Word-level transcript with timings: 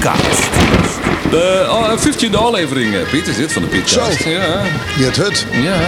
Pietcast. 0.00 0.50
De 1.30 1.66
oh, 1.70 1.92
15e 1.98 2.34
aflevering, 2.36 2.94
eh, 2.94 3.10
Piet, 3.10 3.26
is 3.26 3.36
dit 3.36 3.52
van 3.52 3.62
de 3.62 3.68
Pietcast. 3.68 4.22
Zo. 4.22 4.30
Ja, 4.30 4.62
Je 4.98 5.04
het 5.04 5.16
hut. 5.16 5.46
ja. 5.62 5.78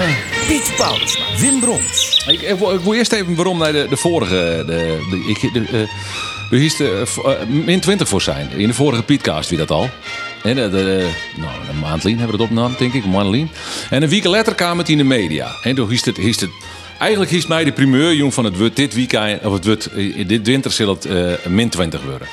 Piet 0.46 0.73
Wim 1.41 1.61
Brons. 1.61 2.25
Ik, 2.27 2.40
ik, 2.40 2.59
wil- 2.59 2.72
ik 2.75 2.80
wil 2.80 2.95
eerst 2.95 3.12
even 3.12 3.35
waarom 3.35 3.59
naar 3.59 3.72
de, 3.72 3.87
de 3.88 3.96
vorige... 3.96 4.62
De, 4.67 4.98
de, 5.11 5.25
ik, 5.29 5.53
de, 5.53 5.64
eh, 5.72 5.80
er 6.51 6.59
hiest 6.59 6.79
de, 6.79 7.04
eh, 7.25 7.33
min 7.48 7.80
20 7.80 8.09
voor 8.09 8.22
zijn. 8.22 8.51
In 8.56 8.67
de 8.67 8.75
vorige 8.75 9.03
Pietcast, 9.03 9.48
wie 9.48 9.59
dat 9.59 9.71
al. 9.71 9.90
En 10.42 10.54
de, 10.54 11.08
nou, 11.37 11.53
een 11.71 11.79
maand 11.79 12.04
lien 12.04 12.19
hebben 12.19 12.37
we 12.37 12.42
het 12.42 12.51
opgenomen, 12.51 12.79
denk 12.79 12.94
ik. 12.94 13.04
Een 13.04 13.10
maand 13.10 13.31
lien. 13.31 13.51
En 13.90 14.03
een 14.03 14.08
week 14.08 14.24
later 14.24 14.54
kwam 14.54 14.79
het 14.79 14.88
in 14.88 14.97
de 14.97 15.04
media. 15.04 15.51
En 15.63 15.74
toen 15.74 15.88
hiest 15.88 16.05
het... 16.05 16.16
Hiest 16.16 16.41
het 16.41 16.51
Eigenlijk 16.98 17.30
hiest 17.33 17.48
mij 17.48 17.65
de 17.65 17.73
primeur, 17.73 18.15
jong, 18.15 18.34
van 18.34 18.45
het 18.45 18.59
wordt 18.59 18.77
dit 18.77 18.95
weekend, 18.95 19.45
of 19.45 19.52
het 19.52 19.65
wordt, 19.65 19.87
eh, 19.87 20.29
dit 20.29 20.47
winter 20.47 20.70
zal 20.70 20.88
het 20.88 21.05
eh, 21.05 21.33
min 21.48 21.69
20 21.69 22.02
worden. 22.02 22.29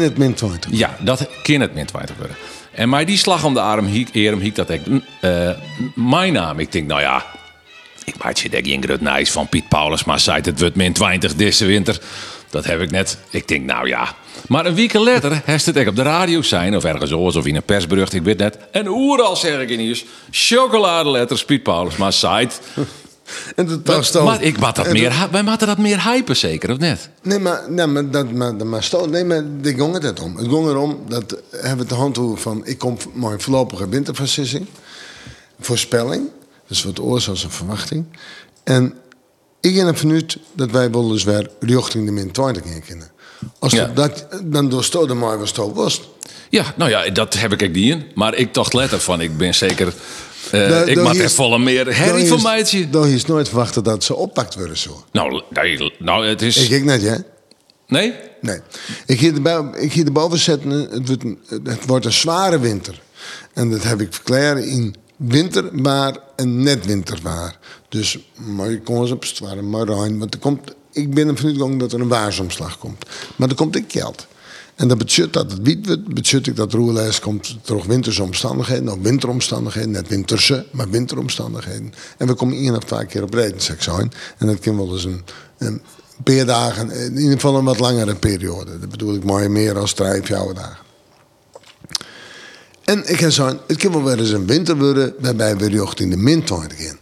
Min 0.00 0.34
20. 0.34 0.70
Ja, 0.70 0.96
dat 1.00 1.28
kan 1.42 1.60
het 1.60 1.74
min 1.74 1.86
20 1.86 2.16
worden. 2.16 2.36
En 2.70 2.88
mij 2.88 3.04
die 3.04 3.16
slag 3.16 3.44
om 3.44 3.54
de 3.54 3.60
arm, 3.60 3.86
hem 4.12 4.38
hiek 4.38 4.54
dat 4.54 4.70
ik, 4.70 4.80
eh, 5.20 5.50
mijn 5.94 6.32
naam. 6.32 6.58
Ik 6.58 6.72
denk, 6.72 6.86
nou 6.86 7.00
ja, 7.00 7.26
ik 8.04 8.14
maak 8.22 8.36
je 8.36 8.48
denk 8.48 8.66
Ingrid 8.66 9.00
Nijs 9.00 9.30
van 9.30 9.48
Piet 9.48 9.68
Paulus, 9.68 10.04
maar 10.04 10.20
zei 10.20 10.40
het 10.42 10.60
wordt 10.60 10.76
min 10.76 10.92
20 10.92 11.34
deze 11.34 11.64
winter. 11.64 12.00
Dat 12.50 12.64
heb 12.64 12.80
ik 12.80 12.90
net. 12.90 13.18
Ik 13.30 13.48
denk, 13.48 13.64
nou 13.64 13.88
ja. 13.88 14.14
Maar 14.48 14.66
een 14.66 14.74
week 14.74 14.92
later 14.92 15.42
heeft 15.44 15.66
het 15.66 15.76
echt 15.76 15.88
op 15.88 15.96
de 15.96 16.02
radio 16.02 16.42
zijn, 16.42 16.76
of 16.76 16.84
ergens 16.84 17.12
oors, 17.12 17.36
of 17.36 17.46
in 17.46 17.56
een 17.56 17.62
persbericht, 17.62 18.14
ik 18.14 18.22
weet 18.22 18.38
net. 18.38 18.58
En 18.70 18.88
oeral 18.88 19.36
zeg 19.36 19.60
ik 19.60 19.70
in 19.70 19.78
nieuws, 19.78 20.04
chocoladeletters 20.30 21.44
Piet 21.44 21.62
Paulus, 21.62 21.96
maar 21.96 22.12
zei. 22.12 22.48
En 23.56 23.82
dat 23.84 24.12
toch. 24.12 24.24
Maar 24.24 24.42
ik 24.42 24.58
maak 24.58 24.74
dat 24.74 24.86
en 24.86 24.92
meer, 24.92 25.28
wij 25.30 25.42
moeten 25.42 25.66
dat 25.66 25.78
meer 25.78 26.04
hypen 26.04 26.36
zeker, 26.36 26.70
of 26.70 26.78
net? 26.78 27.08
Nee, 27.22 27.38
maar, 27.38 27.62
nee, 27.68 27.86
maar, 27.86 28.10
dat, 28.10 28.32
maar, 28.32 28.54
maar, 28.54 28.88
nee, 29.10 29.24
maar 29.24 29.44
daar 29.60 29.72
ging 29.72 29.92
het 29.92 30.02
net 30.02 30.20
om. 30.20 30.36
Het 30.36 30.48
ging 30.48 30.66
erom 30.66 30.98
dat 31.08 31.36
hebben 31.50 31.86
we 31.86 31.86
de 31.86 31.94
handhouden 31.94 32.38
van... 32.38 32.62
Ik 32.64 32.78
kom 32.78 32.96
mijn 33.14 33.40
voorlopige 33.40 33.88
winterversissing. 33.88 34.66
Voorspelling. 35.60 36.28
Dus 36.66 36.84
wat 36.84 37.00
oors 37.00 37.28
als 37.28 37.44
een 37.44 37.50
verwachting. 37.50 38.04
En 38.64 38.94
ik 39.60 39.74
ben 39.74 39.86
ervan 39.86 40.12
uit 40.12 40.36
dat 40.52 40.70
wij 40.70 40.90
wel 40.90 41.12
eens 41.12 41.24
weer 41.24 41.50
richting 41.60 42.06
de 42.06 42.12
min 42.12 42.30
20 42.30 42.64
in 42.64 42.82
kunnen. 42.86 43.10
Als 43.58 43.72
Ja. 43.72 43.86
dat, 43.86 44.26
dan 44.44 44.68
doorstoot 44.68 45.08
de 45.08 45.14
maar 45.14 45.38
was 45.38 45.48
het 45.56 45.72
was. 45.74 46.02
Ja, 46.50 46.74
nou 46.76 46.90
ja, 46.90 47.10
dat 47.10 47.34
heb 47.34 47.52
ik 47.52 47.62
ook 47.62 47.72
niet 47.72 47.90
in. 47.90 48.04
Maar 48.14 48.34
ik 48.34 48.54
dacht 48.54 48.72
letter 48.72 49.00
van, 49.00 49.20
ik 49.20 49.36
ben 49.36 49.54
zeker... 49.54 49.94
eh, 50.52 50.86
ik 50.86 51.02
maak 51.02 51.14
er 51.14 51.24
is- 51.24 51.34
volle 51.34 51.58
meer 51.58 51.96
herrie 51.96 52.26
van 52.28 52.42
meidje. 52.42 52.90
Dan 52.90 53.06
is 53.06 53.24
nooit 53.26 53.48
verwachten 53.48 53.84
dat 53.84 54.04
ze 54.04 54.14
oppakt 54.14 54.54
worden 54.54 54.78
zo. 54.78 55.04
Nou, 55.12 55.42
nee, 55.50 55.92
nou, 55.98 56.26
het 56.26 56.42
is... 56.42 56.56
Ik 56.56 56.70
ik 56.70 56.84
net, 56.84 57.02
ja? 57.02 57.22
Nee? 57.86 58.14
Nee. 58.40 58.58
Ik 59.06 59.20
ga 59.20 59.26
erbij- 59.26 59.80
ik 59.80 59.94
erboven 59.94 60.38
zetten, 60.38 60.70
het 60.70 61.06
wordt, 61.08 61.24
een, 61.24 61.38
het 61.64 61.86
wordt 61.86 62.04
een 62.04 62.12
zware 62.12 62.58
winter. 62.58 63.00
En 63.54 63.70
dat 63.70 63.82
heb 63.82 64.00
ik 64.00 64.12
verklaard 64.14 64.64
in 64.64 64.94
winterbaar 65.16 66.16
en 66.36 66.62
net 66.62 66.86
winterbaar. 66.86 67.58
Dus 67.88 68.18
maar 68.34 68.70
je 68.70 68.80
kon 68.80 69.00
eens 69.00 69.10
op 69.10 69.22
het 69.22 69.36
zware 69.36 69.62
maar. 69.62 70.18
Want 70.18 70.34
er 70.34 70.40
komt, 70.40 70.74
ik 70.92 71.14
ben 71.14 71.28
ervan 71.28 71.46
uitgegaan 71.46 71.78
dat 71.78 71.92
er 71.92 72.00
een 72.00 72.08
waarsomslag 72.08 72.78
komt. 72.78 73.04
Maar 73.36 73.48
er 73.48 73.54
komt 73.54 73.76
ook 73.76 73.92
geld. 73.92 74.26
En 74.74 74.88
dat 74.88 74.98
betekent 74.98 75.32
dat 75.32 75.52
het 75.52 75.62
betekent 76.14 76.46
ik 76.46 76.56
dat 76.56 76.72
roerlijst 76.72 77.20
komt 77.20 77.56
terug 77.62 77.84
winterse 77.84 78.22
omstandigheden, 78.22 78.88
of 78.88 78.98
winteromstandigheden, 79.02 79.90
net 79.90 80.08
winterse, 80.08 80.66
maar 80.70 80.90
winteromstandigheden. 80.90 81.92
En 82.16 82.26
we 82.26 82.34
komen 82.34 82.56
één 82.56 82.76
of 82.76 82.84
twee 82.84 83.06
keer 83.06 83.22
op 83.22 83.34
redensek 83.34 83.82
zijn. 83.82 84.12
En 84.38 84.46
dat 84.46 84.58
kan 84.58 84.76
wel 84.76 84.92
eens 84.92 85.04
een, 85.04 85.24
een 85.58 85.82
paar 86.24 86.46
dagen, 86.46 86.90
in 86.90 87.16
ieder 87.16 87.32
geval 87.32 87.56
een 87.56 87.64
wat 87.64 87.78
langere 87.78 88.14
periode. 88.14 88.78
Dat 88.78 88.88
bedoel 88.88 89.14
ik 89.14 89.24
maar 89.24 89.50
meer 89.50 89.78
als 89.78 89.92
drie, 89.92 90.22
vier 90.22 90.54
dagen. 90.54 90.76
En 92.84 93.08
ik 93.08 93.18
ga 93.18 93.30
zeggen, 93.30 93.60
het 93.66 93.76
kan 93.76 93.92
wel 93.92 94.02
weer 94.02 94.18
eens 94.18 94.30
een 94.30 94.46
winter 94.46 94.76
worden 94.76 95.14
waarbij 95.18 95.56
we 95.56 95.68
richting 95.68 96.10
de 96.10 96.16
min 96.16 96.44
20 96.44 96.78
in. 96.78 96.98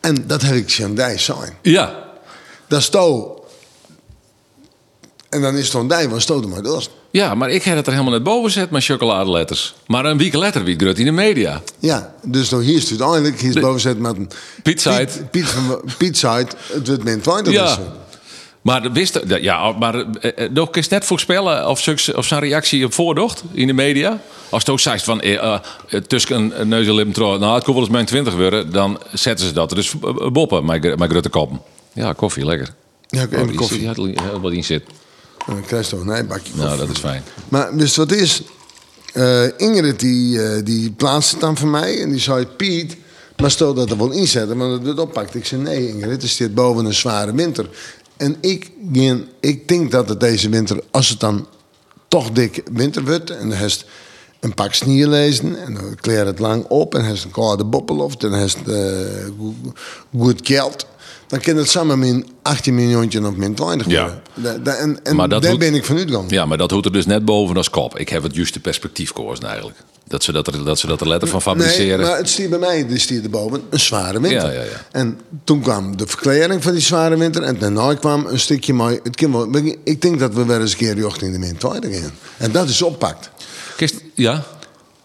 En 0.00 0.24
dat 0.26 0.42
heb 0.42 0.54
ik 0.54 0.70
Shandai 0.70 1.18
zijn. 1.18 1.52
Ja. 1.62 2.04
Dat 2.68 2.80
is 2.80 2.88
touw. 2.88 3.33
En 5.34 5.40
dan 5.40 5.56
is 5.56 5.72
het 5.72 6.08
want 6.08 6.22
stoot 6.22 6.44
er 6.44 6.48
maar 6.48 6.62
door. 6.62 6.86
Ja, 7.10 7.34
maar 7.34 7.50
ik 7.50 7.62
heb 7.62 7.76
het 7.76 7.86
er 7.86 7.92
helemaal 7.92 8.12
net 8.12 8.22
boven 8.22 8.44
gezet 8.44 8.70
met 8.70 8.84
chocoladeletters. 8.84 9.74
Maar 9.86 10.04
een 10.04 10.18
week 10.18 10.34
later 10.34 10.64
wie 10.64 10.76
grut 10.76 10.98
in 10.98 11.04
de 11.04 11.10
media. 11.10 11.62
Ja, 11.78 12.14
dus 12.22 12.48
dan 12.48 12.60
hier 12.60 12.76
is 12.76 12.90
het 12.90 13.00
uiteindelijk, 13.00 13.40
hier 13.40 13.56
is 13.56 13.62
boven 13.62 13.80
zet 13.80 13.98
met 13.98 14.16
een... 14.16 14.30
Piet 14.62 14.80
Side, 16.16 16.46
het 16.72 16.86
wordt 16.86 17.04
min 17.04 17.20
20. 17.20 17.52
Ja. 17.52 17.76
dus. 17.76 17.84
Maar 18.62 18.92
wist, 18.92 19.20
ja, 19.26 19.72
maar 19.72 19.94
eh, 19.94 20.44
eh, 20.44 20.50
nog 20.50 20.68
eens 20.72 20.88
net 20.88 21.04
voorspellen 21.04 21.68
of, 21.68 21.88
of 22.14 22.26
zijn 22.26 22.40
reactie 22.40 22.84
op 22.84 22.92
voordocht 22.92 23.42
in 23.52 23.66
de 23.66 23.72
media. 23.72 24.20
Als 24.48 24.62
het 24.62 24.72
ook 24.72 24.80
zegt 24.80 25.04
van 25.04 25.20
eh, 25.20 25.34
eh, 25.34 25.60
tussen 26.06 26.60
een, 26.60 26.68
neus 26.68 26.86
en 26.86 26.94
lippen 26.94 27.14
trouw, 27.14 27.38
nou 27.38 27.54
het 27.54 27.64
kon 27.64 27.74
wel 27.74 27.82
eens 27.82 27.92
mijn 27.92 28.06
20 28.06 28.34
worden, 28.34 28.72
dan 28.72 28.98
zetten 29.12 29.46
ze 29.46 29.52
dat. 29.52 29.70
Dus 29.70 29.92
eh, 30.02 30.30
boppen, 30.30 30.64
mijn, 30.64 30.80
mijn 30.80 31.10
grote 31.10 31.28
koppen. 31.28 31.60
Ja, 31.92 32.12
koffie, 32.12 32.44
lekker. 32.44 32.74
Ja, 33.08 33.22
ik 33.22 33.32
even 33.32 33.46
die 33.46 33.56
koffie. 33.56 33.82
ja, 33.82 34.40
wat 34.40 34.52
in 34.52 34.64
zit. 34.64 34.82
En 35.46 35.52
dan 35.52 35.62
krijg 35.62 35.84
je 35.84 35.90
toch 35.90 36.00
een 36.00 36.06
nijbakje 36.06 36.52
Nou, 36.54 36.78
dat 36.78 36.88
is 36.88 36.98
fijn. 36.98 37.22
Maar 37.48 37.76
je 37.76 37.92
wat 37.94 38.12
is? 38.12 38.42
Eh, 39.12 39.44
Ingrid 39.56 40.00
die, 40.00 40.42
eh, 40.42 40.64
die 40.64 40.90
plaatst 40.90 41.30
het 41.30 41.40
dan 41.40 41.56
voor 41.56 41.68
mij 41.68 42.00
en 42.00 42.10
die 42.10 42.20
zei: 42.20 42.46
Piet, 42.46 42.96
maar 43.36 43.50
stel 43.50 43.74
dat 43.74 43.90
er 43.90 43.98
wel 43.98 44.10
inzetten, 44.10 44.56
want 44.56 44.78
dat 44.78 44.86
het 44.86 44.98
oppakt. 44.98 45.34
Ik 45.34 45.44
zei: 45.46 45.62
Nee, 45.62 45.88
Ingrid, 45.88 46.22
het 46.22 46.30
staat 46.30 46.54
boven 46.54 46.84
een 46.84 46.94
zware 46.94 47.34
winter. 47.34 47.68
En 48.16 48.36
ik, 48.40 48.70
ik 49.40 49.68
denk 49.68 49.90
dat 49.90 50.08
het 50.08 50.20
deze 50.20 50.48
winter, 50.48 50.80
als 50.90 51.08
het 51.08 51.20
dan 51.20 51.46
toch 52.08 52.30
dik 52.30 52.62
winter 52.72 53.04
wordt 53.04 53.30
en 53.30 53.48
dan 53.48 53.58
heeft 53.58 53.84
een 54.40 54.54
pak 54.54 54.74
sneeuw 54.74 55.08
lezen 55.08 55.64
en 55.64 55.74
dan 55.74 55.94
kleert 55.94 56.26
het 56.26 56.38
lang 56.38 56.64
op 56.68 56.94
en 56.94 57.04
heeft 57.04 57.24
een 57.24 57.30
koude 57.30 57.64
boppeloft 57.64 58.22
en 58.24 58.30
dan 58.30 58.38
heeft 58.38 58.58
goed- 59.38 59.78
goed 60.18 60.40
geld. 60.42 60.86
Dan 61.34 61.42
kan 61.42 61.56
het 61.56 61.70
samen 61.70 61.98
min 61.98 62.26
18 62.42 62.74
miljoen 62.74 63.26
of 63.26 63.34
min 63.36 63.54
20 63.54 63.86
Ja. 63.86 64.02
worden. 64.02 64.22
Da- 64.34 64.58
da- 64.72 64.76
en 64.76 64.98
en 65.02 65.16
Maar 65.16 65.28
dat 65.28 65.42
daar 65.42 65.56
ben 65.56 65.74
ik 65.74 65.84
van 65.84 65.96
uitgegaan. 65.96 66.24
Ja, 66.28 66.46
maar 66.46 66.58
dat 66.58 66.70
hoort 66.70 66.84
er 66.84 66.92
dus 66.92 67.06
net 67.06 67.24
boven 67.24 67.56
als 67.56 67.70
kop. 67.70 67.98
Ik 67.98 68.08
heb 68.08 68.22
het 68.22 68.34
juiste 68.34 68.60
perspectief 68.60 69.08
gekozen 69.08 69.44
eigenlijk. 69.44 69.78
Dat 70.06 70.22
ze 70.22 70.32
dat 70.32 70.46
er, 70.46 70.64
dat 70.64 70.78
ze 70.78 70.86
dat 70.86 71.00
er 71.00 71.08
letter 71.08 71.28
van 71.28 71.42
fabriceren. 71.42 71.98
Nee, 71.98 72.06
maar 72.08 72.16
het 72.16 72.28
stier 72.28 72.48
bij 72.48 72.58
mij, 72.58 72.86
die 72.86 72.98
stier 72.98 73.22
erboven, 73.22 73.62
een 73.70 73.80
zware 73.80 74.20
winter. 74.20 74.48
Ja, 74.52 74.54
ja, 74.54 74.62
ja. 74.62 74.86
En 74.92 75.18
toen 75.44 75.60
kwam 75.60 75.96
de 75.96 76.06
verklaring 76.06 76.62
van 76.62 76.72
die 76.72 76.80
zware 76.80 77.16
winter. 77.16 77.42
En 77.42 77.58
daarna 77.58 77.94
kwam 77.94 78.26
een 78.26 78.40
stukje 78.40 78.72
mooi. 78.72 79.00
Het 79.02 79.20
wel, 79.30 79.48
ik 79.84 80.02
denk 80.02 80.18
dat 80.18 80.34
we 80.34 80.44
wel 80.44 80.60
eens 80.60 80.70
een 80.72 80.76
keer 80.78 80.94
richting 80.94 81.32
de 81.32 81.38
min 81.38 81.56
20 81.56 82.00
gaan. 82.00 82.12
En 82.36 82.52
dat 82.52 82.68
is 82.68 82.82
oppakt. 82.82 83.30
Kist, 83.76 83.94
ja? 84.14 84.42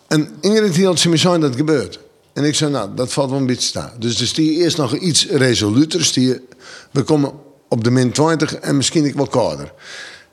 En 0.07 0.29
Ingrid 0.41 0.75
hield 0.75 0.99
ze 0.99 1.09
me 1.09 1.17
zijn 1.17 1.39
dat 1.41 1.55
gebeurt. 1.55 1.99
En 2.39 2.45
ik 2.45 2.55
zei, 2.55 2.71
nou, 2.71 2.89
dat 2.95 3.13
valt 3.13 3.29
wel 3.29 3.39
een 3.39 3.45
beetje 3.45 3.67
staan. 3.67 3.91
Dus 3.97 4.21
er 4.21 4.27
stier 4.27 4.61
eerst 4.61 4.77
nog 4.77 4.95
iets 4.95 5.27
resoluter. 5.27 6.05
Stier, 6.05 6.41
we 6.91 7.01
komen 7.01 7.31
op 7.67 7.83
de 7.83 7.91
min 7.91 8.11
20 8.11 8.53
en 8.55 8.77
misschien 8.77 9.05
ik 9.05 9.15
wel 9.15 9.27
kouder. 9.27 9.73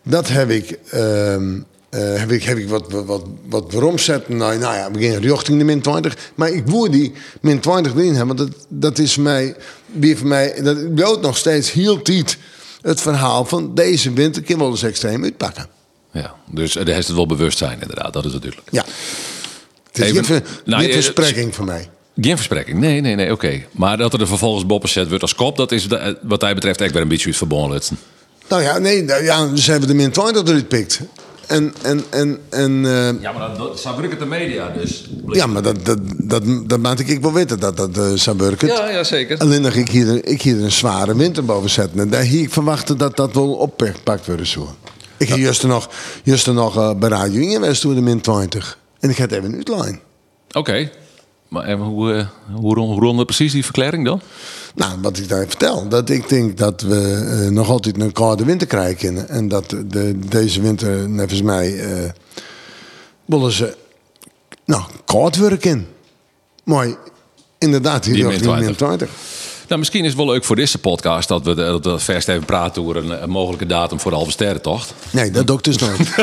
Dat 0.03 0.29
heb 0.29 0.51
ik, 0.51 0.79
ehm, 0.91 1.59
eh, 1.89 2.15
heb 2.15 2.31
ik, 2.31 2.43
heb 2.43 2.59
ik 2.59 2.69
wat, 2.69 2.93
wat, 2.93 3.05
wat, 3.05 3.25
wat 3.49 3.73
waarom 3.73 3.99
zetten. 3.99 4.37
Nou, 4.37 4.59
nou 4.59 4.75
ja, 4.75 4.91
we 4.91 5.09
gaan 5.09 5.23
richting 5.23 5.59
de 5.59 5.65
min 5.65 5.81
20. 5.81 6.17
Maar 6.35 6.51
ik 6.51 6.67
wil 6.67 6.91
die 6.91 7.13
min 7.41 7.61
20 7.61 7.95
erin 7.95 8.15
hebben. 8.15 8.37
Want 8.37 8.51
dat, 8.51 8.67
dat 8.69 8.99
is 8.99 9.17
mij, 9.17 9.57
weer 9.87 10.17
voor 10.17 10.27
mij, 10.27 10.63
dat 10.63 10.95
bloot 10.95 11.23
nog 11.23 11.37
steeds 11.37 11.73
heel 11.73 12.03
tijd 12.03 12.39
het 12.81 13.01
verhaal 13.01 13.45
van 13.45 13.75
deze 13.75 14.13
winter 14.13 14.43
kan 14.43 14.59
wel 14.59 14.71
eens 14.71 14.83
extreem 14.83 15.25
uitpakken. 15.25 15.67
Ja, 16.11 16.35
dus 16.51 16.73
daar 16.73 16.87
heeft 16.87 17.07
het 17.07 17.17
wel 17.17 17.27
bewustzijn 17.27 17.81
inderdaad. 17.81 18.13
Dat 18.13 18.25
is 18.25 18.33
natuurlijk. 18.33 18.63
Ja. 18.71 18.85
Het 19.93 20.05
is 20.05 20.13
Even- 20.13 20.45
nou, 20.65 21.53
voor 21.53 21.65
mij. 21.65 21.91
Geen 22.21 22.37
verspreking. 22.37 22.79
Nee, 22.79 23.01
nee, 23.01 23.15
nee, 23.15 23.33
oké. 23.33 23.63
Maar 23.71 23.97
dat 23.97 24.13
er 24.13 24.21
er 24.21 24.27
vervolgens 24.27 24.67
boppen 24.67 24.89
zet 24.89 25.09
wordt 25.09 25.23
als 25.23 25.35
kop, 25.35 25.57
dat 25.57 25.73
is 25.73 25.87
wat 26.23 26.41
hij 26.41 26.55
betreft 26.55 26.81
echt 26.81 26.93
weer 26.93 27.03
een 27.03 27.09
beetje 27.09 27.27
uit 27.27 27.37
verbonden. 27.37 27.81
Nou 28.49 28.63
ja, 28.63 28.79
nee, 28.79 29.03
nou 29.03 29.25
ja, 29.25 29.47
dus 29.47 29.67
hebben 29.67 29.89
we 29.89 29.95
de 29.95 30.01
min 30.01 30.11
20 30.11 30.43
eruit 30.43 30.69
pikt. 30.69 31.01
En, 31.47 31.75
en, 31.83 32.05
en, 32.11 32.39
en 32.51 32.85
eh, 32.85 33.23
Ja, 33.23 33.33
maar 33.33 33.49
dat, 33.49 33.57
dat 33.83 34.01
het 34.11 34.19
de 34.19 34.27
media 34.27 34.69
dus. 34.69 35.05
ja, 35.31 35.47
maar 35.47 35.63
dat, 35.63 35.85
dat, 35.85 35.99
dat, 36.17 36.43
dat 36.67 36.81
maak 36.81 36.99
ik 36.99 37.21
wel 37.21 37.33
weten 37.33 37.61
dat 37.61 37.77
dat 37.77 37.99
eh 37.99 38.13
zou 38.15 38.37
werken. 38.37 38.69
Ja, 38.69 38.91
ja, 38.91 39.05
zeker. 39.05 39.39
Alleen 39.39 39.63
dat 39.63 39.75
ik 39.75 39.89
hier, 39.89 40.27
ik 40.27 40.43
hier 40.43 40.63
een 40.63 40.73
zware 40.73 41.17
winter 41.17 41.45
boven 41.45 41.71
zetten. 41.71 42.01
En 42.01 42.11
daar 42.11 42.23
hier 42.23 42.43
ik 42.43 42.53
verwachten 42.53 42.99
dat 42.99 43.17
dat 43.17 43.35
wel 43.35 43.53
oppakt 43.53 44.27
wordt 44.27 44.47
zo. 44.47 44.77
Ik 45.17 45.29
heb 45.29 45.39
juist 45.39 45.63
nog, 45.63 45.91
juist 46.23 46.47
nog 46.47 46.77
eh, 46.77 46.95
bij 46.95 47.09
Radio 47.09 47.41
1 47.41 47.51
geweest 47.51 47.81
toen 47.81 47.95
de 47.95 48.01
min 48.01 48.21
20. 48.21 48.79
En 49.01 49.11
ik 49.11 49.17
ga 49.17 49.23
het 49.23 49.33
even 49.33 49.55
uitlijnen. 49.55 50.01
Oké. 50.53 50.91
Maar 51.49 51.65
even, 51.65 51.85
hoe, 51.85 52.13
eh, 52.13 52.27
hoe, 52.55 52.79
hoe 52.79 53.01
rond 53.01 53.25
precies 53.25 53.53
die 53.53 53.65
verklaring 53.65 54.05
dan? 54.05 54.21
Nou, 54.75 54.99
wat 55.01 55.19
ik 55.19 55.29
daar 55.29 55.47
vertel, 55.47 55.89
dat 55.89 56.11
ik 56.11 56.29
denk 56.29 56.57
dat 56.57 56.81
we 56.81 57.27
eh, 57.45 57.51
nog 57.51 57.69
altijd 57.69 58.01
een 58.01 58.13
koude 58.13 58.45
winter 58.45 58.67
krijgen. 58.67 59.29
En 59.29 59.49
dat 59.49 59.71
de, 59.87 60.19
deze 60.29 60.61
winter, 60.61 61.09
nevens 61.09 61.43
mij, 61.43 61.79
eh 61.79 62.11
willen 63.25 63.53
ze 63.53 63.77
nou, 64.65 64.83
koud 65.05 65.37
werken. 65.37 65.87
Maar 66.65 66.89
inderdaad, 67.59 68.05
hier 68.05 68.15
Die 68.15 68.25
nog 68.25 68.37
die 68.37 68.49
min 68.49 68.65
min 68.65 68.77
20. 68.77 69.11
20. 69.67 69.69
Nou, 69.69 69.79
misschien 69.81 70.03
is 70.05 70.09
het 70.09 70.17
wel 70.17 70.27
leuk 70.27 70.45
voor 70.45 70.57
deze 70.57 70.79
podcast 70.79 71.29
dat 71.29 71.43
we, 71.45 71.55
dat 71.55 71.85
we 71.85 71.99
verst 71.99 72.29
even 72.29 72.45
praten 72.45 72.83
over 72.83 72.97
een, 72.97 73.23
een 73.23 73.31
mogelijke 73.31 73.67
datum 73.67 74.01
voor 74.01 74.11
de 74.11 74.17
halve 74.17 74.31
sterrentocht. 74.33 74.95
Nee, 75.11 75.31
dat 75.31 75.47
doe 75.47 75.57
ik 75.59 75.65
dus 75.65 75.77
nooit. 75.79 75.99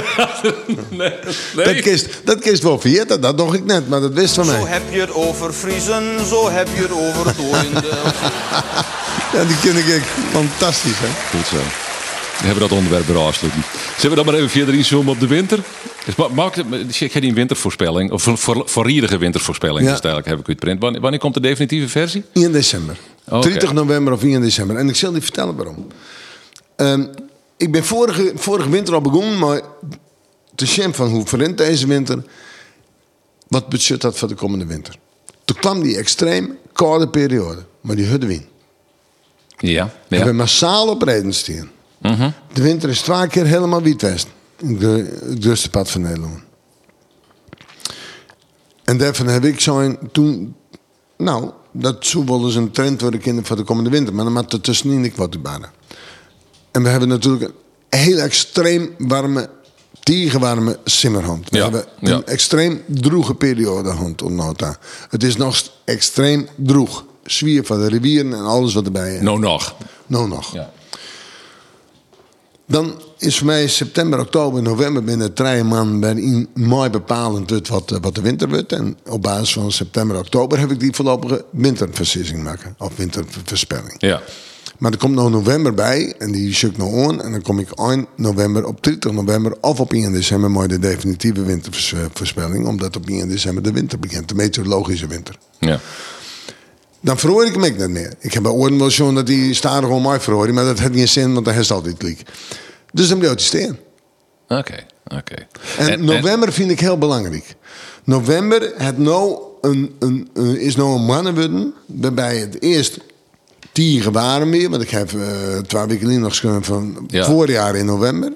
Nee, 0.90 1.14
Dat 1.56 1.80
kist, 1.80 2.08
dat 2.24 2.40
kist 2.40 2.64
wel 2.64 2.80
vier, 2.80 3.08
dat, 3.08 3.22
dat 3.22 3.38
dacht 3.38 3.54
ik 3.54 3.66
net, 3.66 3.90
maar 3.90 4.02
dat 4.02 4.14
wist 4.14 4.34
van 4.34 4.46
Zo 4.46 4.52
mij. 4.52 4.62
heb 4.72 4.82
je 4.92 5.00
het 5.00 5.14
over 5.14 5.54
Friesen, 5.54 6.26
zo 6.28 6.50
heb 6.50 6.68
je 6.76 6.82
het 6.82 6.92
over 6.92 7.34
Oorindel. 7.40 7.82
Ja, 9.34 9.44
die 9.46 9.60
ken 9.60 9.78
ik 9.78 9.88
echt 9.88 10.08
fantastisch, 10.32 10.96
hè. 11.00 11.38
Goed 11.38 11.48
zo. 11.48 11.56
We 12.40 12.46
hebben 12.46 12.70
dat 12.70 12.78
onderwerp 12.78 13.08
weer 13.08 13.18
afsluiten. 13.18 13.64
Zullen 13.98 14.10
we 14.10 14.24
dan 14.24 14.26
maar 14.26 14.34
even 14.36 14.50
verder 14.50 14.74
inzoomen 14.76 15.14
op 15.14 15.20
de 15.20 15.28
winter? 15.28 15.60
Dus 16.06 16.16
ma- 16.16 16.28
maak 16.28 16.56
het, 16.56 16.66
ik 17.02 17.14
heb 17.14 17.22
die 17.24 17.34
wintervoorspelling, 17.34 18.12
of 18.12 18.26
een 18.26 18.38
voor, 18.38 18.66
wintervoorspelling, 19.20 19.86
Ja. 19.86 19.92
dus 19.92 20.00
eigenlijk 20.02 20.28
heb 20.28 20.40
ik 20.40 20.48
u 20.48 20.52
het 20.52 20.60
print. 20.60 20.82
Wanneer, 20.82 21.02
wanneer 21.02 21.20
komt 21.20 21.34
de 21.34 21.40
definitieve 21.40 21.88
versie? 21.90 22.24
1 22.34 22.52
december. 22.52 22.96
Oké. 23.30 23.50
30 23.50 23.74
november 23.74 24.14
of 24.14 24.24
1 24.24 24.42
december. 24.42 24.76
En 24.76 24.90
ik 24.90 24.96
zal 24.96 25.14
je 25.14 25.22
vertellen 25.22 25.56
waarom. 25.56 25.88
Ehm, 26.76 27.06
ik 27.58 27.72
ben 27.72 27.84
vorige, 27.84 28.32
vorige 28.36 28.70
winter 28.70 28.94
al 28.94 29.02
begonnen, 29.02 29.40
maar 29.40 29.62
te 30.56 30.66
zien 30.66 30.94
van 30.94 31.08
hoe 31.08 31.28
verrent 31.28 31.58
deze 31.58 31.88
winter, 31.88 32.24
wat 33.48 33.70
budget 33.70 34.04
had 34.04 34.18
voor 34.18 34.28
de 34.28 34.36
komende 34.36 34.66
winter. 34.66 34.96
Toen 35.46 35.58
kwam 35.58 35.82
die 35.82 35.98
extreem 35.98 36.58
koude 36.74 37.10
periode, 37.10 37.66
maar 37.82 37.96
die 37.96 38.10
hadden 38.10 38.28
we 38.28 38.34
in. 38.34 38.46
Ja. 39.58 39.94
We 40.08 40.16
hebben 40.16 40.36
massaal 40.36 40.90
op 40.90 41.02
reden 41.02 41.34
staan. 41.34 41.72
De 42.54 42.62
winter 42.62 42.90
is 42.90 43.02
twee 43.02 43.28
keer 43.28 43.46
helemaal 43.46 43.82
de, 44.58 45.20
het 45.26 45.42
duurste 45.42 45.70
pad 45.70 45.90
van 45.90 46.02
Nederland. 46.02 46.40
En 48.84 48.98
daarvan 48.98 49.28
heb 49.28 49.44
ik 49.44 49.60
zo'n 49.60 49.98
toen... 50.12 50.56
Nou, 51.18 51.52
dat 51.74 52.06
zou 52.06 52.26
wel 52.26 52.46
eens 52.46 52.56
een 52.56 52.72
trend 52.72 53.02
worden 53.02 53.20
kinderen 53.20 53.48
voor 53.48 53.56
de 53.58 53.64
komende 53.64 53.90
winter. 53.90 54.14
Maar 54.14 54.24
dan 54.24 54.34
moet 54.34 54.54
er 54.54 54.62
tussenin 54.62 55.02
niet 55.02 55.16
wat. 55.16 55.38
En 56.72 56.84
we 56.84 56.90
hebben 56.90 57.10
natuurlijk 57.10 57.44
een 57.90 58.00
heel 58.00 58.18
extreem 58.18 58.96
warme, 58.98 59.50
tegenwarme 60.00 60.80
simmerhand. 60.84 61.50
We 61.50 61.58
Ja, 61.58 61.64
hebben 61.64 61.86
ja. 62.00 62.12
een 62.16 62.26
extreem 62.26 62.82
droege 62.88 63.36
periode 63.36 63.90
hand 63.90 64.22
op 64.22 64.32
nota. 64.32 64.78
Het 65.10 65.24
is 65.24 65.36
nog 65.38 65.72
extreem 65.86 66.48
droeg. 66.56 67.06
Zwier 67.24 67.66
van 67.66 67.80
de 67.80 67.88
rivieren 67.88 68.34
en 68.34 68.44
alles 68.46 68.74
wat 68.74 68.86
erbij 68.86 69.16
is. 69.16 69.22
Nou 69.22 69.40
nog. 69.40 69.76
Nou 70.08 70.28
nog. 70.28 70.54
Ja. 70.54 70.72
Dan 72.68 73.02
is 73.18 73.38
voor 73.38 73.48
mij 73.48 73.68
september, 73.68 74.20
oktober, 74.20 74.62
november 74.62 75.04
binnen 75.04 75.34
drie 75.34 75.64
maanden 75.64 76.00
waarin 76.00 76.48
mooi 76.54 76.90
bepalend 76.90 77.50
wordt 77.50 77.68
wat, 77.68 77.92
eh, 77.92 77.98
wat 78.02 78.16
de 78.16 78.22
winter 78.22 78.50
wordt. 78.50 78.72
En 78.72 78.98
op 79.10 79.22
basis 79.22 79.54
van 79.54 79.72
september, 79.72 80.18
oktober 80.18 80.60
heb 80.60 80.72
ik 80.72 80.80
die 80.80 80.94
voorlopige 80.94 81.46
winterversissing 81.52 82.44
maken. 82.44 82.76
Of 82.78 82.96
wintervoorspelling. 82.96 83.96
Ja. 83.98 84.22
Maar 84.78 84.92
er 84.92 84.98
komt 84.98 85.16
nog 85.16 85.30
november 85.30 85.74
bij 85.74 86.14
en 86.18 86.32
die 86.32 86.54
zoek 86.54 86.78
nog 86.78 87.10
aan. 87.10 87.22
En 87.22 87.32
dan 87.32 87.42
kom 87.42 87.60
ik 87.60 87.72
eind 87.72 88.08
november, 88.16 88.66
op 88.66 88.84
30 88.84 89.12
november 89.12 89.56
of 89.62 89.80
op 89.80 89.94
1 89.94 90.12
december 90.12 90.52
mooi 90.52 90.68
de 90.68 90.80
definitieve 90.80 91.44
wintervoorspelling. 91.44 92.68
Omdat 92.68 92.96
op 92.96 93.10
1 93.10 93.28
december 93.28 93.64
de 93.64 93.72
winter 93.72 94.00
begint, 94.00 94.30
de 94.30 94.36
meteorologische 94.36 95.08
winter. 95.08 95.38
Ja. 95.60 95.80
Dan 97.04 97.18
verhoor 97.20 97.46
ik 97.46 97.56
ook 97.58 97.62
niet 97.78 97.88
meer. 97.88 98.14
Ik 98.20 98.34
heb 98.34 98.44
bij 98.44 98.52
oren 98.52 98.78
wel 98.80 98.92
zo'n 98.92 99.16
dat 99.16 99.28
die 99.28 99.54
stadig 99.54 99.90
om 99.90 100.02
mij 100.04 100.20
verhoor, 100.20 100.54
maar 100.54 100.66
dat 100.66 100.80
had 100.80 100.92
niet 100.92 101.10
zin, 101.10 101.34
want 101.34 101.46
dan 101.46 101.54
heeft 101.54 101.72
altijd 101.72 102.02
liek. 102.02 102.22
Dus 102.94 103.08
dan 103.10 103.18
blijft 103.20 103.52
hij 103.52 103.62
staan. 103.62 103.78
Oké. 104.60 104.86
Oké. 105.18 105.36
En, 105.78 106.06
november 106.06 106.54
vind 106.54 106.72
ik 106.72 106.80
heel 106.80 106.98
belangrijk. 106.98 107.56
November 108.04 108.74
het 108.78 108.98
nou 108.98 109.38
een, 109.62 109.96
een, 110.00 110.30
een- 110.34 110.60
is 110.60 110.76
nou 110.76 110.96
een 110.96 111.06
mannenwudden, 111.06 111.74
waarbij 111.86 112.38
het 112.38 112.62
eerst 112.62 112.98
tieren 113.72 114.12
waren 114.12 114.50
weer, 114.50 114.70
want 114.70 114.82
ik 114.82 114.90
heb 114.90 115.14
eh 115.14 115.58
twee 115.58 115.86
weken 115.86 116.20
nog 116.20 116.36
van 116.66 117.04
Ja. 117.08 117.26
voorjaar 117.26 117.76
in 117.76 117.86
november. 117.86 118.34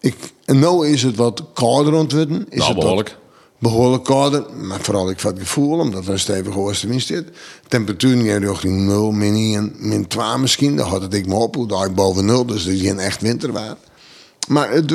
Ik, 0.00 0.14
en 0.44 0.58
nu 0.58 0.86
is 0.86 1.02
het 1.02 1.16
wat 1.16 1.42
kouder 1.54 1.92
ontwudden. 1.94 2.46
Is 2.50 2.58
Nou, 2.58 2.74
het 2.74 2.82
wat 2.82 3.16
behoorlijk. 3.60 4.04
kouder, 4.04 4.44
maar 4.60 4.80
vooral 4.80 5.10
ik 5.10 5.20
van 5.20 5.30
het 5.30 5.40
gevoel, 5.40 5.78
omdat 5.78 6.06
er 6.06 6.12
een 6.12 6.18
stevige 6.18 6.58
oostenwind 6.58 7.02
zit. 7.02 7.28
Temperatuur 7.68 8.26
in 8.26 8.44
richting 8.44 8.86
0, 8.86 9.12
min 9.12 9.34
1, 9.34 9.74
min 9.78 10.06
2 10.06 10.38
misschien. 10.38 10.76
Dan 10.76 10.88
had 10.88 11.02
het 11.02 11.14
ik 11.14 11.26
me 11.26 11.34
op, 11.34 11.68
daar 11.68 11.86
ik 11.86 11.94
boven 11.94 12.24
0, 12.24 12.46
dus 12.46 12.64
het 12.64 12.74
is 12.74 12.80
geen 12.80 12.98
echt 12.98 13.20
winterwaar. 13.20 13.76
Maar 14.48 14.70
het, 14.70 14.90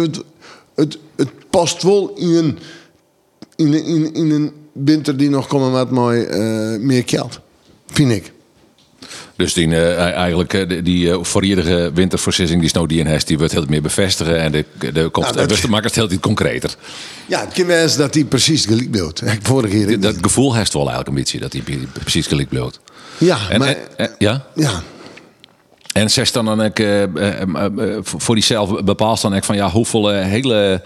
het, 0.76 0.98
het, 1.16 1.30
past 1.50 1.84
wel 1.84 2.14
in 2.16 2.36
een, 2.36 2.58
in, 3.56 3.74
in, 3.86 4.14
in 4.14 4.32
een 4.32 4.52
winter 4.72 5.18
die 5.18 5.30
nog 5.30 5.48
komen 5.48 5.72
wat 5.72 5.92
mooi 5.92 6.24
eh, 6.24 6.80
meer 6.80 7.04
koud. 7.04 7.40
Vind 7.88 8.12
ik. 8.12 8.34
Dus 9.36 9.54
die, 9.54 9.68
eh, 9.76 10.14
eigenlijk 10.14 10.54
eh, 10.54 10.84
die, 10.84 11.08
uh, 11.08 11.18
volledige 11.22 11.92
winterversissing 11.94 12.60
die 12.62 12.70
Snow 12.70 12.90
die 12.90 13.08
heeft, 13.08 13.28
die 13.28 13.38
wordt 13.38 13.54
heel 13.54 13.66
meer 13.68 13.82
bevestigen 13.82 14.40
en 14.40 14.52
de, 14.52 14.66
de 14.80 15.10
Nou, 15.14 15.48
de 15.48 15.68
maakt 15.70 15.84
het 15.86 15.96
heel 15.96 16.12
iets 16.12 16.20
concreter. 16.22 16.76
Ja, 17.26 17.40
het 17.40 17.54
kan 17.54 17.66
wel 17.66 17.82
eens 17.82 17.96
dat 17.98 18.14
hij 18.14 18.24
precies 18.24 18.66
gelijk 18.66 18.92
beeld. 18.92 19.22
Vorige 19.42 19.86
keer. 19.86 20.00
Dat 20.00 20.16
gevoel 20.22 20.56
heeft 20.56 20.74
wel 20.74 20.82
eigenlijk 20.82 21.10
een 21.10 21.24
beetje 21.24 21.40
dat 21.40 21.54
hij 21.54 21.64
precies 22.02 22.28
gelijk 22.28 22.50
bloot. 22.50 22.80
ja, 23.18 23.38
En, 23.50 23.60
maar, 23.60 23.68
en- 23.68 23.78
en- 23.98 24.16
ja? 24.18 24.46
ja. 24.56 24.82
En 25.94 26.10
zegt 26.12 26.34
dan 26.34 26.46
dan 26.46 26.64
ik, 26.64 26.80
eh, 26.80 27.04
eh, 27.04 27.42
eh, 27.42 27.98
voor 28.04 28.36
diezelf 28.36 28.84
bepaalt 28.84 29.22
dan 29.22 29.36
ik 29.36 29.44
van 29.44 29.56
ja, 29.56 29.70
hoeveel 29.70 30.12
eh, 30.12 30.26
hele 30.26 30.82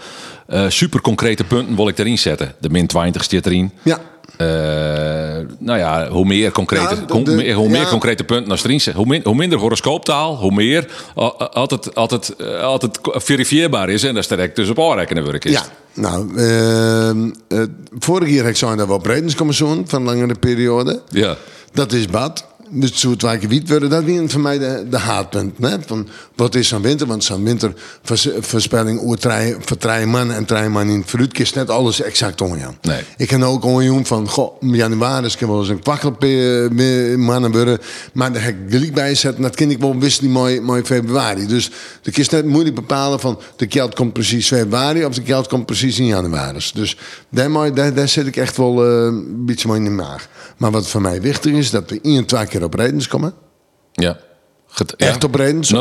eh 0.46 0.64
super 0.68 1.00
concrete 1.00 1.44
punten 1.44 1.76
wil 1.76 1.88
ik 1.88 1.98
erin 1.98 2.18
zetten? 2.18 2.54
De 2.60 2.70
min 2.70 2.86
20 2.86 3.24
zit 3.24 3.46
erin. 3.46 3.72
Ja. 3.82 3.98
Eh, 4.40 5.46
nou 5.58 5.78
ja, 5.78 6.08
hoe 6.08 6.24
meer 6.24 6.52
concrete, 6.52 6.82
Ja, 6.82 6.94
de- 7.00 7.04
con- 7.06 7.24
de- 7.24 7.30
meer- 7.34 7.54
hoe 7.54 7.68
meer 7.68 7.80
ja. 7.80 7.88
concrete 7.88 8.24
punten 8.24 8.80
zit, 8.80 8.94
hoe, 8.94 9.06
min- 9.06 9.20
hoe 9.24 9.34
minder 9.34 9.58
horoscooptaal, 9.58 10.36
hoe 10.36 10.52
meer 10.52 10.88
eh, 11.16 11.30
altijd, 11.52 11.94
altijd, 11.94 12.36
eh, 12.36 12.62
altijd 12.62 12.98
verifieerbaar 13.02 13.88
is 13.88 14.02
en 14.04 14.14
daar 14.14 14.22
sterk 14.22 14.56
dus 14.56 14.68
op 14.68 14.78
aanrekenen 14.80 15.24
werk 15.24 15.44
is. 15.44 15.52
Ja, 15.52 15.62
nou, 15.94 16.36
ehm, 16.38 17.30
eh, 17.48 17.62
vorige 17.98 18.30
keer 18.30 18.40
heb 18.42 18.50
ik 18.50 18.56
zo'n 18.56 18.76
dat 18.76 18.86
we 18.86 18.92
op 18.92 19.06
redenscommissie 19.06 19.82
van 19.84 20.02
langere 20.02 20.34
periode. 20.34 21.02
Ja. 21.08 21.36
Dat 21.72 21.92
is 21.92 22.06
bad. 22.06 22.46
Dus 22.72 22.94
zo 22.94 23.16
twee 23.16 23.48
wiet 23.48 23.68
worden, 23.68 23.90
dat 23.90 24.04
weer 24.04 24.30
voor 24.30 24.40
mij 24.40 24.58
de, 24.58 24.86
de 24.90 24.98
haatpunt. 24.98 25.54
Hè? 25.60 25.76
Van, 25.86 26.08
wat 26.34 26.54
is 26.54 26.68
zo'n 26.68 26.82
winter? 26.82 27.06
Want 27.06 27.24
zo'n 27.24 27.44
wintervoorspelling 27.44 29.00
over 29.00 29.18
drie- 29.18 29.56
voor 29.60 29.76
drie 29.76 30.06
mannen 30.06 30.36
en 30.36 30.44
drie 30.44 30.68
mannen 30.68 30.94
in 30.94 31.00
het 31.00 31.10
fruit 31.10 31.40
is 31.40 31.52
net 31.52 31.70
alles 31.70 32.02
exact 32.02 32.40
onjan. 32.40 32.76
Nee. 32.82 33.00
Ik 33.16 33.28
kan 33.28 33.44
ook 33.44 33.64
onjoen 33.64 34.06
van, 34.06 34.28
goh, 34.28 34.56
januari 34.60 35.26
is 35.26 35.38
wel 35.38 35.58
eens 35.58 35.68
een 35.68 35.82
kwakkel 35.82 36.16
mannen 37.16 37.52
worden. 37.52 37.78
Maar 38.12 38.32
daar 38.32 38.42
heb 38.42 38.54
ik 38.54 38.70
gelijk 38.72 38.94
bij 38.94 39.14
zetten, 39.14 39.42
dat 39.42 39.54
kan 39.54 39.70
ik 39.70 39.78
wel 39.78 39.98
wisten 39.98 40.22
die 40.22 40.32
mooi, 40.32 40.60
mooi 40.60 40.82
februari. 40.82 41.46
Dus 41.46 41.70
de 42.02 42.10
is 42.14 42.28
net 42.28 42.46
moeilijk 42.46 42.74
bepalen 42.74 43.20
van, 43.20 43.38
de 43.56 43.66
geld 43.68 43.94
komt 43.94 44.12
precies 44.12 44.46
februari 44.46 45.04
of 45.04 45.14
de 45.14 45.22
geld 45.24 45.48
komt 45.48 45.66
precies 45.66 45.98
in 45.98 46.06
januari. 46.06 46.58
Dus 46.74 46.96
daar, 47.28 47.74
daar, 47.74 47.94
daar 47.94 48.08
zit 48.08 48.26
ik 48.26 48.36
echt 48.36 48.56
wel 48.56 48.84
eh, 48.86 49.04
een 49.04 49.44
beetje 49.44 49.68
mooi 49.68 49.78
in 49.78 49.84
de 49.84 49.90
maag. 49.90 50.28
Maar 50.56 50.70
wat 50.70 50.88
voor 50.88 51.00
mij 51.00 51.20
wichtig 51.20 51.52
is, 51.52 51.70
dat 51.70 51.90
we 51.90 52.00
één, 52.02 52.24
twee 52.24 52.46
keer 52.46 52.59
op 52.62 52.74
redens 52.74 53.06
komen. 53.08 53.34
Ja. 53.92 54.18
Get- 54.66 54.96
Echt 54.96 55.20
ja. 55.20 55.26
op 55.26 55.34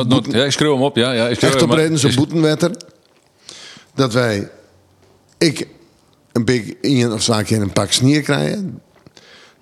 boeten- 0.10 0.40
ja, 0.40 0.46
ik 0.46 0.52
schreeuw 0.52 0.74
hem 0.74 0.82
op. 0.84 0.96
Ja, 0.96 1.12
ja, 1.12 1.28
ik 1.28 1.42
echt 1.42 1.62
op 1.62 1.70
redens, 1.72 2.04
is- 2.04 2.16
boetenwetter. 2.16 2.72
Dat 3.94 4.14
wij, 4.14 4.50
ik, 5.38 5.68
een 6.32 6.46
beetje 6.46 6.78
één 6.82 7.14
of 7.14 7.24
twee 7.24 7.44
keer 7.44 7.62
een 7.62 7.74
pak 7.74 7.92
sneer 7.92 8.22
krijgen. 8.22 8.82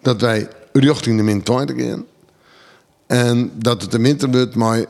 Dat 0.01 0.21
wij 0.21 0.47
richting 0.73 1.17
de 1.17 1.23
min 1.23 1.43
20 1.43 1.85
gaan. 1.85 2.05
En 3.07 3.51
dat 3.55 3.81
het 3.81 3.91
de 3.91 3.99
winter 3.99 4.29
wordt 4.31 4.55
maar 4.55 4.85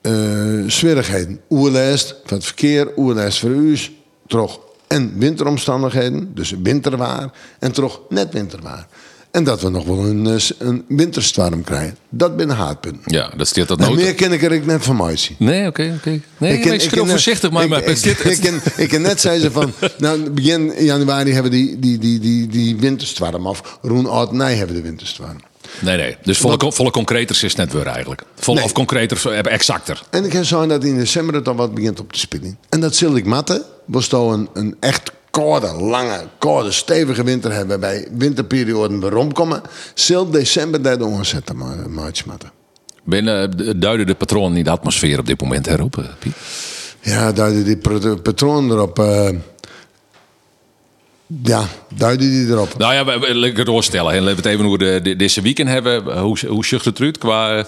eh 0.00 0.62
zwierigheden. 0.66 1.40
Oerlijst 1.50 2.16
van 2.24 2.36
het 2.36 2.46
verkeer, 2.46 2.92
oerlijst 2.96 3.38
voor 3.38 3.50
u, 3.50 3.78
toch 4.26 4.60
en 4.86 5.18
winteromstandigheden, 5.18 6.34
dus 6.34 6.54
winterwaar, 6.62 7.30
en 7.58 7.72
toch 7.72 8.00
net 8.08 8.32
winterwaar. 8.32 8.86
En 9.34 9.44
dat 9.44 9.60
we 9.60 9.68
nog 9.68 9.84
wel 9.84 9.98
een, 9.98 10.26
eh, 10.26 10.36
een 10.58 10.84
winterstorm 10.88 11.64
krijgen. 11.64 11.96
Dat 12.08 12.36
ben 12.36 12.50
een 12.50 12.56
haatpunt. 12.56 12.98
Ja, 13.04 13.30
dat 13.36 13.46
staat 13.46 13.68
dat 13.68 13.78
En 13.80 13.84
nooit. 13.86 14.00
meer 14.00 14.14
ken 14.14 14.32
ik 14.32 14.42
er 14.42 14.66
net 14.66 14.84
van 14.84 14.96
mij 14.96 15.16
zien. 15.16 15.36
Nee, 15.38 15.66
oké, 15.66 15.94
oké. 15.96 16.20
Nee, 16.38 16.58
ken- 16.60 16.72
ik, 16.74 16.88
ken- 16.90 17.08
voorzichtig, 17.08 17.50
maar, 17.50 17.62
ik, 17.64 17.68
maar 17.68 17.82
ik, 17.84 17.98
ik, 18.04 18.38
ken, 18.40 18.60
ik 18.76 18.88
ken 18.88 19.02
net 19.02 19.20
zei 19.20 19.40
ze 19.40 19.50
van, 19.50 19.72
nou 19.98 20.30
begin 20.30 20.72
januari 20.78 21.32
hebben 21.32 21.50
we 21.52 21.56
die, 21.56 21.78
die, 21.78 21.98
die, 21.98 22.18
die, 22.18 22.46
die 22.46 22.76
winterstorm 22.76 23.46
af. 23.46 23.78
Roen 23.82 24.06
oud 24.06 24.32
nee 24.32 24.56
hebben 24.56 24.76
de 24.76 24.82
winterstorm. 24.82 25.36
Nee, 25.80 25.96
nee. 25.96 26.16
Dus 26.22 26.38
volle, 26.38 26.56
Wat- 26.56 26.74
volle 26.74 26.90
concreter 26.90 27.34
is 27.36 27.42
het 27.42 27.56
net 27.56 27.72
weer 27.72 27.86
eigenlijk. 27.86 28.22
Volle, 28.34 28.56
Nee. 28.56 28.66
Of 28.66 28.72
concreter, 28.72 29.30
eh, 29.32 29.52
exacter. 29.52 30.02
En 30.10 30.24
ik 30.24 30.32
heb 30.32 30.44
zo 30.44 30.66
dat 30.66 30.84
in 30.84 30.96
december 30.96 31.34
het 31.34 31.48
al 31.48 31.54
wat 31.54 31.74
begint 31.74 32.00
op 32.00 32.12
te 32.12 32.18
spelen. 32.18 32.58
En 32.68 32.80
dat 32.80 32.94
zul 32.94 33.16
ik 33.16 33.24
matten. 33.24 33.62
Was 33.86 34.08
toch 34.08 34.32
een, 34.32 34.48
een 34.54 34.76
echt 34.80 35.10
koude, 35.34 35.72
lange, 35.72 36.20
koude, 36.38 36.72
stevige 36.72 37.24
winter 37.24 37.52
hebben. 37.52 37.80
Waarbij 37.80 38.08
winterperioden 38.12 39.08
rondkomen. 39.08 39.62
Zil 39.94 40.30
december 40.30 40.82
daar 40.82 40.98
de 40.98 41.04
omzetten, 41.04 41.56
maar 41.56 41.90
maatje. 41.90 42.24
Binnen 43.04 43.58
eh, 43.58 43.70
duiden 43.76 44.06
de 44.06 44.14
patronen 44.14 44.56
in 44.58 44.64
de 44.64 44.70
atmosfeer 44.70 45.18
op 45.18 45.26
dit 45.26 45.40
moment 45.40 45.66
erop, 45.66 45.98
eh, 45.98 46.04
Piet? 46.18 46.32
Ja, 47.00 47.32
duiden 47.32 47.64
die 47.64 47.76
patroon 48.22 48.70
erop. 48.70 48.98
eh. 48.98 49.28
Ja, 51.42 51.64
duiden 51.94 52.30
die 52.30 52.46
erop. 52.48 52.78
Nou 52.78 52.94
ja, 52.94 53.04
laat 53.34 53.50
ik 53.50 53.56
het 53.56 53.66
doorstellen. 53.66 54.12
En 54.12 54.22
laten 54.22 54.42
we 54.42 54.48
het 54.48 54.52
even 54.52 54.64
over 54.64 54.78
de, 54.78 55.00
de, 55.02 55.16
deze 55.16 55.40
weekend 55.40 55.68
hebben. 55.68 56.18
Hoe, 56.18 56.38
hoe 56.48 56.64
zucht 56.64 56.84
het 56.84 56.98
eruit 56.98 57.18
qua 57.18 57.56
eh, 57.56 57.64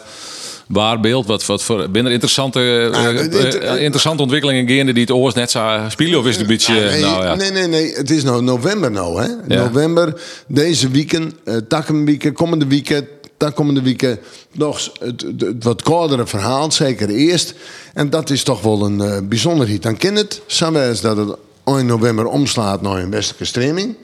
waarbeeld? 0.67 1.27
Wat, 1.27 1.47
wat 1.47 1.63
voor, 1.63 1.77
binnen 1.79 2.05
er 2.05 2.13
interessante, 2.13 2.61
eh, 2.61 3.03
Nou, 3.03 3.17
het- 3.17 3.59
eh, 3.59 3.83
interessante 3.83 4.23
ontwikkelingen 4.23 4.69
gaande 4.77 4.93
die 4.93 5.03
het 5.03 5.11
oors 5.13 5.35
net 5.35 5.51
zo 5.51 5.79
spelen? 5.89 6.19
Of 6.19 6.27
is 6.27 6.33
het 6.33 6.41
een 6.41 6.47
beetje... 6.47 6.75
nee, 6.75 7.01
nou 7.01 7.25
ja. 7.25 7.35
nee, 7.35 7.51
nee, 7.51 7.67
nee. 7.67 7.93
Het 7.95 8.11
is 8.11 8.23
nou 8.25 8.43
november 8.43 8.91
nou, 8.91 9.23
hè? 9.23 9.27
Ja. 9.55 9.63
November, 9.65 10.21
deze 10.47 10.89
weekend, 10.91 11.35
uh, 11.45 11.57
takkenweekend, 11.69 12.35
komende 12.35 12.67
weekend, 12.67 13.07
dan 13.37 13.53
komende 13.53 13.83
weekend 13.83 14.19
nog 14.53 14.91
het, 15.01 15.21
het, 15.23 15.41
het 15.41 15.65
wat 15.65 15.83
koudere 15.83 16.27
verhaal, 16.27 16.73
zeker 16.73 17.09
eerst. 17.09 17.55
En 17.95 18.11
dat 18.11 18.31
is 18.31 18.43
toch 18.43 18.63
wel 18.63 18.85
een 18.85 19.01
eh, 19.01 19.19
bijzonderheid. 19.23 19.83
Dan 19.83 19.97
kan 19.97 20.15
het 20.15 20.43
samen 20.47 20.91
is 20.91 21.01
dat 21.01 21.17
het 21.17 21.37
in 21.65 21.87
november 21.87 22.27
omslaat 22.27 22.83
naar 22.83 22.99
een 22.99 23.11
westelijke 23.11 23.45
streming. 23.45 23.95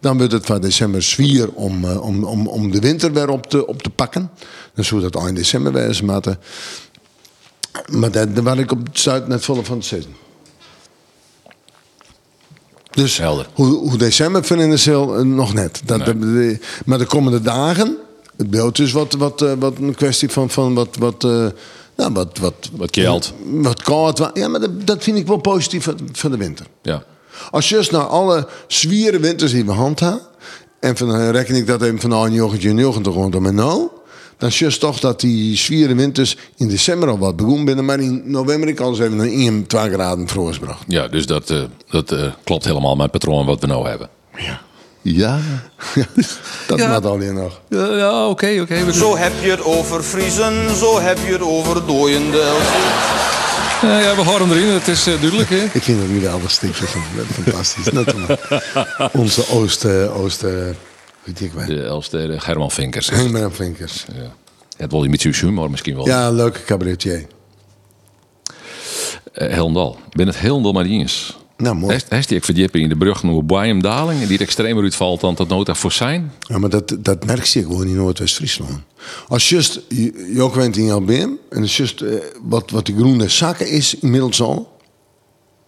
Dan 0.00 0.16
wordt 0.18 0.32
het 0.32 0.46
van 0.46 0.60
december 0.60 1.02
zwier 1.02 1.48
om, 1.52 1.84
eh, 1.84 2.02
om, 2.02 2.24
om, 2.24 2.46
om 2.46 2.70
de 2.70 2.78
winter 2.80 3.12
weer 3.12 3.28
op 3.28 3.46
te, 3.46 3.66
op 3.66 3.82
te 3.82 3.90
pakken. 3.90 4.30
Dan 4.74 4.84
zou 4.84 5.00
dat 5.00 5.16
eind 5.22 5.36
december 5.36 5.72
wezen, 5.72 6.04
maar, 6.04 6.20
de- 6.20 6.36
maar 7.90 8.10
daar 8.10 8.32
daar 8.32 8.42
was 8.44 8.58
ik 8.58 8.72
op 8.72 8.86
het 8.86 8.98
zuid 8.98 9.28
net 9.28 9.44
volle 9.44 9.64
van 9.64 9.76
het 9.76 9.86
zitten. 9.86 10.10
Dus 12.90 13.16
Helder. 13.18 13.46
hoe, 13.54 13.66
hoe 13.88 13.96
december 13.96 14.44
vinden 14.44 14.72
is 14.72 14.84
heel, 14.84 15.16
eh, 15.16 15.22
nog 15.24 15.54
net. 15.54 15.80
Dat, 15.84 15.98
Nee. 16.06 16.14
de- 16.14 16.58
maar 16.84 16.98
de 16.98 17.06
komende 17.06 17.40
dagen, 17.40 17.96
het 18.36 18.50
beeld 18.50 18.78
is 18.78 18.92
wat, 18.92 19.12
wat, 19.12 19.42
eh, 19.42 19.52
wat 19.58 19.78
een 19.78 19.94
kwestie 19.94 20.28
van, 20.28 20.50
van 20.50 20.74
wat, 20.74 20.96
wat, 20.98 21.22
nou, 21.22 22.12
wat, 22.12 22.38
wat, 22.38 22.70
Wat 22.72 22.90
koud. 22.90 23.32
Wat 23.44 23.82
koud. 23.82 24.30
Ja, 24.34 24.48
maar 24.48 24.60
dat, 24.60 24.86
dat 24.86 25.02
vind 25.02 25.18
ik 25.18 25.26
wel 25.26 25.36
positief 25.36 25.88
van 26.12 26.30
de 26.30 26.36
winter. 26.36 26.66
ja. 26.82 27.04
Als 27.50 27.68
je 27.68 27.88
naar 27.90 28.06
alle 28.06 28.48
zwiere 28.66 29.18
winters 29.18 29.52
die 29.52 29.64
we 29.64 29.72
handhaven, 29.72 30.20
en 30.80 30.96
van, 30.96 31.14
eh, 31.14 31.30
reken 31.30 31.54
ik 31.54 31.66
dat 31.66 31.82
even 31.82 32.00
van 32.00 32.10
1990 32.10 33.14
rondom 33.14 33.46
en 33.46 33.54
nou, 33.54 33.88
dan 34.38 34.50
is 34.58 34.78
toch 34.78 35.00
dat 35.00 35.20
die 35.20 35.56
zwiere 35.56 35.94
winters 35.94 36.36
in 36.56 36.68
december 36.68 37.08
al 37.08 37.18
wat 37.18 37.36
begonnen 37.36 37.64
binnen, 37.64 37.84
maar 37.84 38.00
in 38.00 38.22
november 38.24 38.68
ik 38.68 38.80
al 38.80 38.88
eens 38.88 38.98
even 38.98 39.18
een 39.18 39.32
1, 39.40 39.66
2 39.66 39.90
graden 39.90 40.28
veroorzaakt. 40.28 40.84
ja, 40.86 41.08
dus 41.08 41.26
dat, 41.26 41.50
eh, 41.50 41.62
dat 41.90 42.12
eh, 42.12 42.32
klopt 42.44 42.64
helemaal 42.64 42.94
met 42.94 43.02
het 43.02 43.10
patroon 43.12 43.46
wat 43.46 43.60
we 43.60 43.66
nou 43.66 43.88
hebben. 43.88 44.08
Ja. 44.36 44.60
Ja. 45.02 45.38
dat 46.66 46.78
Ja. 46.78 46.88
maakt 46.88 47.04
alleen 47.06 47.34
nog. 47.34 47.60
Ja, 47.68 47.96
ja, 47.96 48.28
oké, 48.28 48.58
oké. 48.60 48.92
Zo 48.92 49.16
heb 49.16 49.32
je 49.42 49.50
het 49.50 49.64
over 49.64 50.04
vriezen, 50.04 50.76
zo 50.76 51.00
heb 51.00 51.18
je 51.26 51.32
het 51.32 51.42
over 51.42 51.86
dooiende. 51.86 52.52
Ja, 53.82 53.98
ja, 54.00 54.16
we 54.16 54.22
horen 54.24 54.50
erin. 54.50 54.66
Het 54.68 54.88
is 54.88 55.06
eh, 55.06 55.20
duidelijk, 55.20 55.50
hè? 55.50 55.64
Ik 55.78 55.82
vind 55.82 56.00
het 56.00 56.10
nu 56.10 56.20
wel 56.20 56.40
een 56.40 56.50
stukje 56.50 56.86
van 56.86 57.02
fantastisch. 57.24 57.90
Net 57.92 58.14
onze 59.12 59.48
Oost, 59.48 59.84
eh, 59.84 60.20
Oost, 60.20 60.42
eh, 60.42 60.52
weet 61.24 61.40
ik 61.40 61.52
wel. 61.52 61.66
De 62.10 62.40
German 62.40 62.70
Vinkers. 62.70 63.08
En 63.08 63.52
Vinkers. 63.52 64.04
Ja. 64.12 64.32
Het 64.76 64.90
wil 64.90 65.02
je 65.02 65.08
met 65.08 65.22
humor 65.22 65.70
misschien 65.70 65.96
wel. 65.96 66.06
Ja, 66.06 66.30
leuke 66.30 66.64
cabaretier. 66.64 67.26
Eh, 69.32 69.52
Helmdal. 69.52 69.98
Ik 70.10 70.16
ben 70.16 70.26
het 70.26 70.40
Helmdal 70.40 70.72
maar 70.72 70.84
niet 70.84 71.00
eens. 71.00 71.38
Nou, 71.60 71.76
mooi. 71.76 71.92
Heeft 71.92 72.06
heeft 72.08 72.28
die 72.28 72.36
ik 72.36 72.44
verdiepen 72.44 72.80
in 72.80 72.88
de 72.88 72.96
brug 72.96 73.22
naar 73.22 73.44
Boeim-Daling... 73.44 74.20
en 74.22 74.28
die 74.28 74.38
extremer 74.38 74.82
uitvalt 74.82 75.20
dan 75.20 75.34
dat 75.34 75.48
nota 75.48 75.74
voor 75.74 75.92
zijn? 75.92 76.32
Ja, 76.40 76.58
maar 76.58 76.70
dat, 76.70 76.96
dat 76.98 77.24
merk 77.26 77.44
je 77.44 77.60
gewoon 77.62 77.86
in 77.86 77.94
Noordwest-Friesland. 77.96 78.70
Als 79.28 79.48
just, 79.48 79.80
ook 80.38 80.54
bent 80.54 80.76
in 80.76 80.90
Albeem, 80.90 81.38
en 81.50 81.62
het 81.62 81.72
just, 81.72 82.00
eh, 82.00 82.14
wat, 82.42 82.70
wat 82.70 82.86
die 82.86 82.94
groene 82.94 83.28
zakken 83.28 83.68
is 83.68 83.94
inmiddels 83.98 84.40
al, 84.40 84.78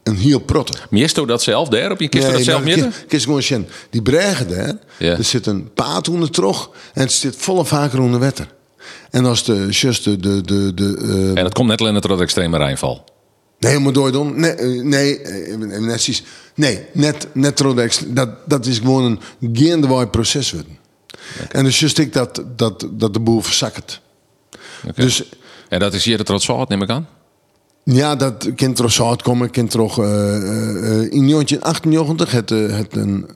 een 0.03 0.17
heel 0.17 0.39
protte. 0.39 0.73
Miesto 0.91 1.27
dat 1.27 1.43
zelf 1.43 1.69
daar 1.69 1.91
op 1.91 2.01
je 2.01 2.09
kist 2.09 2.31
dat 2.33 2.43
zelf 2.43 2.65
midden? 2.65 2.91
ki- 2.91 3.05
kies 3.09 3.25
gewoon 3.25 3.43
zien. 3.43 3.67
Die 3.91 4.03
bregen 4.03 4.49
daar, 4.49 4.75
Ja. 4.99 5.17
er 5.17 5.25
zit 5.25 5.47
een 5.47 5.73
paard 5.75 6.09
onder 6.09 6.31
terug 6.31 6.69
en 6.95 7.03
het 7.03 7.13
zit 7.13 7.37
volle 7.37 7.65
vaker 7.65 8.01
onder 8.01 8.21
wetter. 8.21 8.47
En 9.11 9.25
als 9.25 9.45
de 9.45 9.67
just 9.71 10.05
de, 10.05 10.17
de, 10.17 10.41
de, 10.41 10.75
de 10.75 10.97
eh, 11.35 11.39
En 11.39 11.45
het 11.45 11.55
komt 11.55 11.69
net 11.69 11.81
alleen 11.81 11.93
door 11.93 12.09
dat 12.09 12.21
extreme 12.21 12.57
Rijnval. 12.57 13.05
Nee, 13.63 13.79
maar 13.79 13.93
door 13.93 14.13
dan. 14.13 14.41
Nee, 14.41 14.51
eh, 14.51 14.83
nee, 14.83 15.19
eh, 15.19 15.49
even 15.49 15.69
net 15.69 15.87
precies. 15.87 16.23
Nee, 16.55 16.85
net, 16.93 17.27
net 17.33 17.57
door 17.59 17.75
de 17.75 17.83
ex- 17.83 18.05
dat, 18.07 18.29
dat 18.47 18.67
is 18.67 18.79
gewoon 18.79 19.05
een 19.05 19.21
gaandewaaid 19.53 20.11
proces 20.11 20.53
worden. 20.53 20.79
En 21.51 21.65
dus 21.65 21.81
just 21.81 21.99
ik 21.99 22.13
dat, 22.13 22.43
dat, 22.57 22.89
dat 22.91 23.13
de 23.13 23.21
boel 23.21 23.41
verzakt. 23.41 24.01
Dus 24.95 25.25
En 25.69 25.79
dat 25.79 25.95
is 25.95 26.05
hier 26.05 26.17
de 26.17 26.23
trots 26.25 26.47
neem 26.47 26.83
ik 26.83 26.91
aan? 26.91 27.09
ja, 27.85 28.17
dat 28.17 28.49
kind 28.55 28.79
er 28.79 28.91
zout 28.91 29.23
komen, 29.23 29.51
kind 29.51 29.71
toch 29.71 29.99
uh, 29.99 30.05
uh, 30.05 30.13
in 31.13 31.29
1998 31.29 32.31
het, 32.31 32.51
het 32.51 32.97
een 32.97 33.27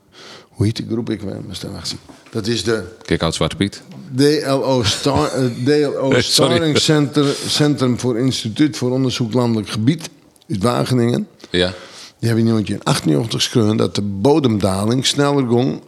hoe 0.57 0.67
heet 0.67 0.77
die 0.77 0.87
groep 0.91 1.11
ik 1.11 1.25
maar 1.25 1.35
stel 1.51 1.71
wacht. 1.71 1.95
Dat 2.31 2.47
is 2.47 2.65
de 2.65 2.83
Kijk 3.03 3.23
uit 3.23 3.35
Zwarte 3.35 3.57
Piet. 3.57 3.83
DLO, 4.15 4.83
Star, 4.83 5.33
eh, 5.33 5.45
DLO 5.65 6.09
Nee. 6.09 6.23
Starring 6.33 6.79
Center, 6.79 7.35
Centrum 7.47 7.99
voor 7.99 8.19
Instituut 8.19 8.77
voor 8.77 8.91
Onderzoek 8.91 9.33
Landelijk 9.33 9.69
Gebied 9.69 10.09
uit 10.49 10.63
Wageningen. 10.63 11.29
Ja. 11.51 11.73
Die 12.19 12.29
hebben 12.29 12.47
in 12.47 12.53
1998 12.53 13.43
geschreven 13.43 13.77
dat 13.77 13.95
de 13.95 14.03
bodemdaling 14.03 15.07
sneller 15.07 15.49
ging. 15.49 15.81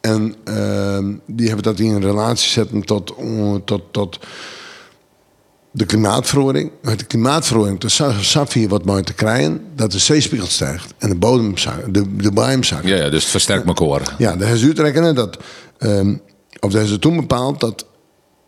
En 0.00 0.34
ehm, 0.44 1.14
die 1.26 1.46
hebben 1.46 1.64
dat 1.64 1.78
in 1.78 2.00
relatie 2.00 2.50
zetten 2.50 2.84
tot, 2.84 3.14
eh, 3.18 3.54
tot, 3.64 3.82
tot 3.90 4.18
de 5.70 5.86
klimaatverandering. 5.86 6.70
Met 6.82 6.98
de 6.98 7.04
klimaatverandering, 7.04 7.80
de 7.80 7.88
saf 8.20 8.52
hier 8.52 8.68
wat 8.68 8.84
mooi 8.84 9.02
te 9.02 9.14
krijgen, 9.14 9.60
dat 9.74 9.92
de 9.92 9.98
zeespiegel 9.98 10.46
stijgt 10.46 10.94
en 10.98 11.08
de 11.08 11.14
bodem 11.14 11.56
zakt, 11.56 11.94
de, 11.94 12.16
de 12.16 12.32
bodem 12.32 12.62
zakt. 12.62 12.86
Ja, 12.86 12.96
ja, 12.96 13.08
dus 13.08 13.22
het 13.22 13.30
versterkt 13.30 13.66
elkaar. 13.66 14.14
Ja, 14.18 14.36
de 14.36 14.44
is 14.44 15.14
dat, 15.14 15.38
ehm, 15.78 16.16
of 16.60 16.72
dat 16.72 16.82
is 16.82 16.96
toen 17.00 17.16
bepaald 17.16 17.60
dat 17.60 17.86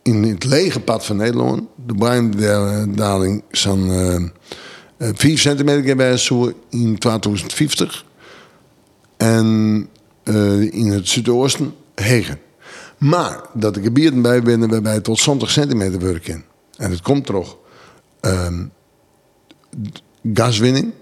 in 0.02 0.23
het 0.23 0.45
lege 0.45 0.81
pad 0.81 1.04
van 1.07 1.16
Nederland 1.16 1.62
de 1.87 1.95
bodemdaling 1.95 3.40
eh, 3.40 3.47
zo'n... 3.50 4.33
Eh, 5.02 5.09
4 5.14 5.38
centimeter 5.38 5.85
hebben 5.85 6.06
wij 6.06 6.54
in 6.68 6.99
2050. 6.99 8.04
En 9.16 9.88
eh, 10.23 10.61
in 10.61 10.87
het 10.87 11.09
Zuidoosten 11.09 11.75
hegen. 11.94 12.38
Maar 12.99 13.40
dat 13.54 13.75
de 13.75 13.82
gebieden 13.82 14.23
bij 14.23 14.42
binnen 14.42 14.71
waarbij 14.71 15.00
tot 15.00 15.18
70 15.18 15.50
centimeter 15.50 16.00
werken. 16.00 16.44
En 16.76 16.90
het 16.90 17.02
komt 17.02 17.26
toch 17.26 17.56
ehm, 18.21 18.64
gaswinning, 20.35 20.92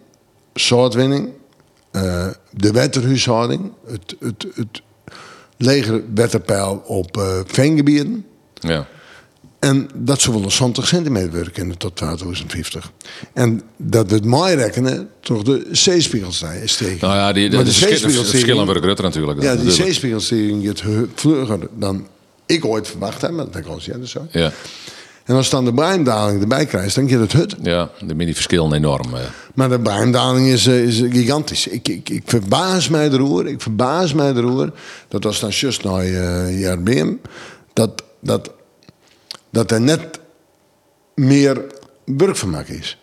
zoutwinning, 0.54 1.28
eh, 1.90 2.28
de 2.50 2.72
wetterhuishouding, 2.72 3.72
het, 3.86 4.16
het, 4.20 4.46
het, 4.54 4.82
leger 5.56 6.02
wetterpeil 6.14 6.82
op 6.86 7.16
uh, 7.16 7.40
veengebieden. 7.46 8.26
Ja. 8.54 8.86
En 9.60 9.88
dat 9.94 10.20
zou 10.20 10.34
wel 10.36 10.44
een 10.44 10.50
20 10.50 10.86
centimeter 10.86 11.32
werken 11.32 11.76
tot 11.76 11.96
2050. 11.96 12.92
En 13.32 13.62
dat 13.76 14.08
we 14.08 14.14
het 14.14 14.24
mooi 14.24 14.54
rekenen, 14.54 15.08
toch 15.20 15.42
de 15.42 15.68
zeespiegelstijging 15.72 16.62
is 16.64 16.76
tegen. 16.76 16.98
Nou 17.08 17.14
ja, 17.14 17.32
die, 17.32 17.48
de, 17.50 17.56
Maar 17.56 17.64
de, 17.64 17.70
de 17.70 17.78
de 17.78 17.84
zeespiegelstijging- 17.86 18.30
verschillen 18.30 18.64
worden 18.64 18.82
groter 18.82 19.04
natuurlijk. 19.04 19.42
Ja, 19.42 19.54
die 19.56 19.70
zeespiegelstijging 19.70 20.66
gaat 20.66 20.80
he- 20.80 21.04
vlugger 21.14 21.58
dan 21.76 22.06
ik 22.46 22.64
ooit 22.64 22.88
verwacht 22.88 23.20
heb. 23.22 23.30
Maar 23.30 23.50
dat 23.50 23.62
kan 23.62 23.78
jij 23.82 23.98
dus 23.98 24.10
zo. 24.10 24.26
Ja, 24.30 24.52
En 25.24 25.34
als 25.36 25.50
dan 25.50 25.64
de 25.64 25.74
bruindaling 25.74 26.40
erbij 26.40 26.66
krijgt, 26.66 26.94
dan 26.94 27.08
gaat 27.08 27.20
het 27.20 27.32
hut. 27.32 27.56
ja, 27.62 27.90
de 28.06 28.14
mini 28.14 28.34
verschillen 28.34 28.72
enorm. 28.72 29.14
eh. 29.14 29.20
Maar 29.54 29.68
de 29.68 29.80
bruindaling 29.80 30.46
is, 30.46 30.66
eh, 30.66 30.82
is 30.84 30.96
gigantisch. 31.10 31.66
Ik, 31.66 31.88
ik, 31.88 32.08
ik 32.10 32.22
verbaas 32.24 32.88
mij 32.88 33.08
erover. 33.10 33.46
Ik 33.46 33.60
verbaas 33.60 34.12
mij 34.14 34.32
erover. 34.34 34.72
Dat 35.08 35.24
als 35.26 35.40
dan 35.40 35.50
just 35.50 35.84
naar 35.84 36.06
uh, 36.06 36.60
JRBM, 36.60 37.12
dat, 37.72 38.02
dat, 38.20 38.50
dat 39.50 39.70
er 39.70 39.80
net 39.80 40.20
meer 41.14 41.64
burgvermak 42.04 42.66
is. 42.66 42.98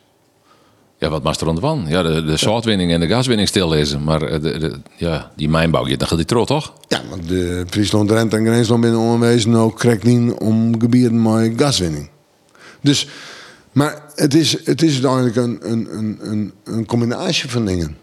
Ja, 0.99 1.09
wat 1.09 1.23
maakt 1.23 1.41
er 1.41 1.65
aan? 1.65 1.85
Ja, 1.87 2.03
de, 2.03 2.23
de 2.23 2.37
zoutwinning 2.37 2.91
en 2.91 2.99
de 2.99 3.07
gaswinning 3.07 3.47
stil 3.47 3.73
is. 3.73 3.97
Maar 3.97 4.21
eh, 4.21 4.41
de, 4.41 4.57
de, 4.57 4.79
ja, 4.95 5.31
die 5.35 5.49
mijnbouw, 5.49 5.87
ja, 5.87 5.95
dan 5.95 6.07
gaat 6.07 6.17
die 6.17 6.27
tro, 6.27 6.45
toch? 6.45 6.73
Ja, 6.87 7.01
want 7.09 7.27
de 7.27 7.65
Friesland, 7.69 8.09
Drenthe 8.09 8.37
en 8.37 8.45
Grensland 8.45 8.81
binnen 8.81 8.99
onwezen 8.99 9.55
ook 9.55 9.77
krijgt 9.77 10.03
niet 10.03 10.33
om 10.33 10.79
gebieden 10.79 11.21
met 11.21 11.53
gaswinning. 11.57 12.09
Dus, 12.81 13.07
maar 13.71 14.01
het 14.15 14.33
is, 14.33 14.65
het 14.65 14.81
is 14.81 14.93
uiteindelijk 14.93 15.35
een, 15.35 15.71
een, 15.71 15.87
een, 15.97 16.17
een, 16.21 16.53
een 16.63 16.85
combinatie 16.85 17.49
van 17.49 17.65
dingen. 17.65 17.97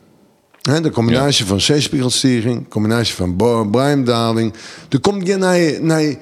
De 0.83 0.91
combinatie 0.91 1.45
van 1.45 1.61
zeespiegelstijging, 1.61 2.69
combinatie 2.69 3.15
van 3.15 3.37
bruindaling. 3.71 4.55
Er 4.89 5.01
komt 5.01 5.29
geen 5.29 5.39
naar, 5.39 5.83
naar 5.83 6.15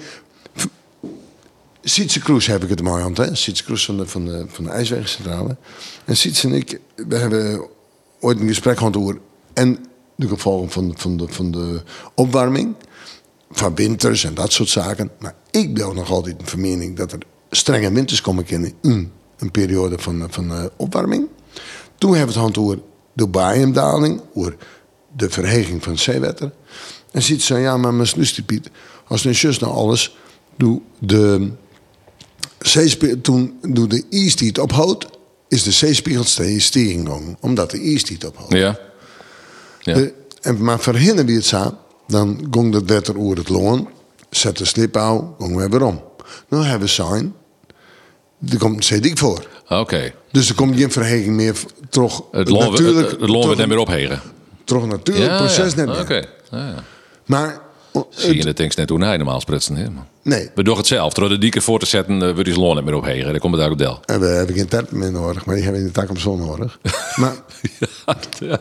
Sietse 1.82 2.20
Kroes 2.20 2.46
heb 2.46 2.62
ik 2.62 2.68
het 2.68 2.82
mooi 2.82 3.02
aan, 3.02 3.14
hè? 3.14 3.34
Sietse 3.34 3.64
Kroes 3.64 3.84
van 3.84 3.96
de, 3.96 4.06
van 4.06 4.24
de, 4.24 4.44
van 4.48 4.64
de 4.64 4.70
IJswegencentrale. 4.70 5.56
En 6.04 6.16
Sietse 6.16 6.48
en 6.48 6.54
ik, 6.54 6.80
we 6.94 7.16
hebben 7.16 7.66
ooit 8.20 8.40
een 8.40 8.46
gesprek 8.46 8.78
gehad 8.78 8.96
over... 8.96 9.18
en 9.52 9.84
de 10.16 10.28
gevolgen 10.28 10.70
van, 10.70 10.92
van, 10.96 11.16
de, 11.16 11.28
van 11.28 11.50
de 11.50 11.82
opwarming, 12.14 12.74
van 13.50 13.74
winters 13.74 14.24
en 14.24 14.34
dat 14.34 14.52
soort 14.52 14.68
zaken. 14.68 15.10
Maar 15.18 15.34
ik 15.50 15.74
ben 15.74 15.94
nog 15.94 16.10
altijd 16.10 16.36
van 16.42 16.60
mening 16.60 16.96
dat 16.96 17.12
er 17.12 17.18
strenge 17.50 17.92
winters 17.92 18.20
komen 18.20 18.46
in 18.80 19.12
een 19.38 19.50
periode 19.50 19.98
van, 19.98 20.26
van 20.30 20.52
eh, 20.52 20.64
opwarming. 20.76 21.28
Toen 21.98 22.14
hebben 22.14 22.34
we 22.34 22.40
het 22.40 22.52
gehad 22.52 22.58
over 22.58 22.78
de 23.12 23.26
baiemdaling, 23.26 24.20
over 24.34 24.56
de 25.16 25.30
verheging 25.30 25.82
van 25.82 25.92
het 25.92 26.00
zeewater. 26.00 26.52
En 27.10 27.22
ziet 27.22 27.42
ze, 27.42 27.58
ja, 27.58 27.76
maar 27.76 27.94
mijn 27.94 28.08
Piet, 28.46 28.70
als 29.06 29.24
een 29.24 29.34
zus 29.34 29.58
nou 29.58 29.72
alles, 29.72 30.16
doe 30.56 30.80
de 30.98 31.52
toen 33.22 33.58
doe 33.62 33.86
de 33.86 34.04
ijstijd 34.10 34.58
ophoudt, 34.58 35.06
is 35.48 35.62
de 35.62 35.70
steeds 35.70 36.64
stijging 36.64 37.08
gegaan, 37.08 37.36
omdat 37.40 37.70
de 37.70 37.80
ijstijd 37.80 38.24
ophoudt. 38.24 38.52
Ja. 38.52 38.78
Ja. 39.80 39.94
De- 39.94 40.12
en, 40.40 40.64
maar 40.64 40.80
verhinderen 40.80 41.26
wie 41.26 41.36
het 41.36 41.44
zo, 41.44 41.74
dan 42.06 42.46
ging 42.50 42.72
dat 42.72 42.82
wetter 42.84 43.18
over 43.18 43.36
het 43.36 43.48
loon, 43.48 43.88
zet 44.30 44.58
de 44.58 44.64
slip 44.64 44.96
aan, 44.96 45.34
gingen 45.38 45.56
we 45.56 45.68
weer 45.68 45.82
om. 45.86 46.02
Nou 46.48 46.62
hebben 46.64 46.88
we 46.88 46.92
zijn, 46.94 47.34
er 48.50 48.58
komt 48.58 48.90
een 48.90 49.02
dik 49.02 49.18
voor. 49.18 49.46
Oké. 49.68 50.12
Dus 50.32 50.48
er 50.48 50.54
komt 50.54 50.76
geen 50.76 50.90
verheging 50.92 51.36
meer 51.36 51.54
terug. 51.90 52.20
Het 52.30 52.48
loon, 52.48 52.70
natuurlijk, 52.70 53.10
het, 53.10 53.20
het 53.20 53.30
loon 53.30 53.68
meer 53.68 53.78
ophegen. 53.78 54.20
Terug 54.64 54.86
natuurlijk, 54.86 55.26
Ja, 55.30 55.36
proces 55.36 55.70
ja. 55.72 55.76
net 55.76 55.86
meer. 55.86 56.00
Oké. 56.00 56.14
Ja, 56.50 56.66
ja. 56.68 56.84
Maar, 57.26 57.60
Zie 58.10 58.36
je 58.36 58.42
de 58.44 58.52
tanks 58.52 58.76
net 58.76 58.88
hoe 58.88 59.04
hij 59.04 59.16
normaal 59.16 59.40
sprutsen. 59.40 59.76
hè, 59.76 59.86
nee, 60.22 60.50
We 60.54 60.62
doen 60.62 60.76
het 60.76 60.86
zelf. 60.86 61.12
Door 61.12 61.28
de 61.28 61.38
dieken 61.38 61.62
voor 61.62 61.78
te 61.78 61.86
zetten, 61.86 62.22
eh, 62.22 62.34
wordt 62.34 62.48
zijn 62.48 62.60
loon 62.60 62.76
niet 62.76 62.84
meer 62.84 62.94
ophegen. 62.94 63.30
Dan 63.30 63.38
komt 63.38 63.52
het 63.52 63.62
daar 63.62 63.70
op 63.70 63.78
del. 63.78 64.00
en 64.04 64.20
we 64.20 64.26
hebben 64.26 64.54
geen 64.56 64.68
terpen 64.68 64.98
meer 64.98 65.12
nodig, 65.12 65.44
maar 65.44 65.54
die 65.54 65.64
hebben 65.64 65.80
in 65.82 65.86
de 65.86 65.92
tak 65.92 66.10
op 66.10 66.18
zon 66.18 66.38
nodig. 66.38 66.78
maar 67.16 67.34
Ja. 68.40 68.60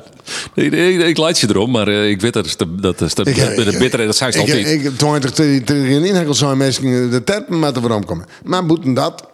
Nee, 0.56 0.98
ik 0.98 1.18
leid 1.18 1.40
je 1.40 1.48
erom, 1.50 1.72
maar 1.72 1.88
eh, 1.88 2.10
ik 2.10 2.22
weet 2.22 2.34
dat 2.34 2.46
dat 2.82 3.02
is 3.02 3.14
de, 3.16 3.22
Ik- 3.24 3.38
ik- 3.38 3.80
bittere, 3.80 4.06
dat 4.06 4.16
zei 4.16 4.32
ze 4.32 4.38
ik, 4.40 4.44
altijd. 4.44 4.68
ik, 4.68 4.84
ik 4.84 4.98
20, 4.98 5.32
30 5.34 5.76
in 5.76 6.04
inhekkel 6.04 6.34
zijn 6.34 6.58
mensen 6.58 7.12
de 7.12 7.24
terpen 7.24 7.60
met 7.60 7.74
de 7.76 7.80
waarom 7.82 8.06
komen. 8.06 8.26
Maar 8.44 8.66
boeten 8.66 8.94
dat, 8.94 9.28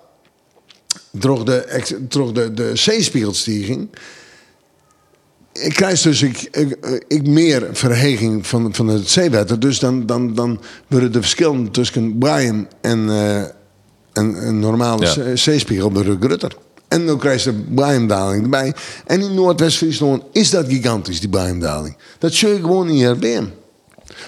droeg 1.12 1.44
de, 1.44 1.84
droeg 2.10 2.32
de, 2.32 2.54
de 2.54 2.72
zeespiegelstijging, 2.74 3.90
ik 5.60 5.74
krijg 5.74 6.02
dus 6.02 6.22
ik, 6.22 6.48
ik, 6.52 6.78
ik 7.08 7.28
meer 7.28 7.68
verheging 7.72 8.48
van, 8.48 8.74
van 8.76 8.88
het 8.88 9.10
zeewater. 9.10 9.60
Dus 9.60 9.80
dan, 9.80 10.06
dan, 10.06 10.34
dan 10.34 10.62
worden 10.88 11.12
de 11.12 11.20
verschillen 11.22 11.72
tussen 11.72 12.18
Brian 12.18 12.68
en 12.82 13.10
eh, 13.10 13.42
een, 14.14 14.48
een 14.48 14.60
normale 14.60 15.06
Ja. 15.06 15.36
zeespiegel 15.36 15.92
worden 15.94 16.18
groter. 16.22 16.56
En 16.88 17.06
dan 17.06 17.18
krijg 17.18 17.44
je 17.44 17.52
de 17.52 17.64
Brian-daling 17.76 18.44
erbij. 18.44 18.74
En 19.06 19.22
in 19.22 19.34
Noordwest-Friesland 19.34 20.24
is 20.32 20.50
dat 20.50 20.66
gigantisch, 20.68 21.20
die 21.20 21.30
Brian-daling. 21.30 21.98
Dat 22.20 22.34
zul 22.34 22.52
je 22.52 22.60
gewoon 22.60 22.88
niet 22.88 23.02
herbeem. 23.02 23.52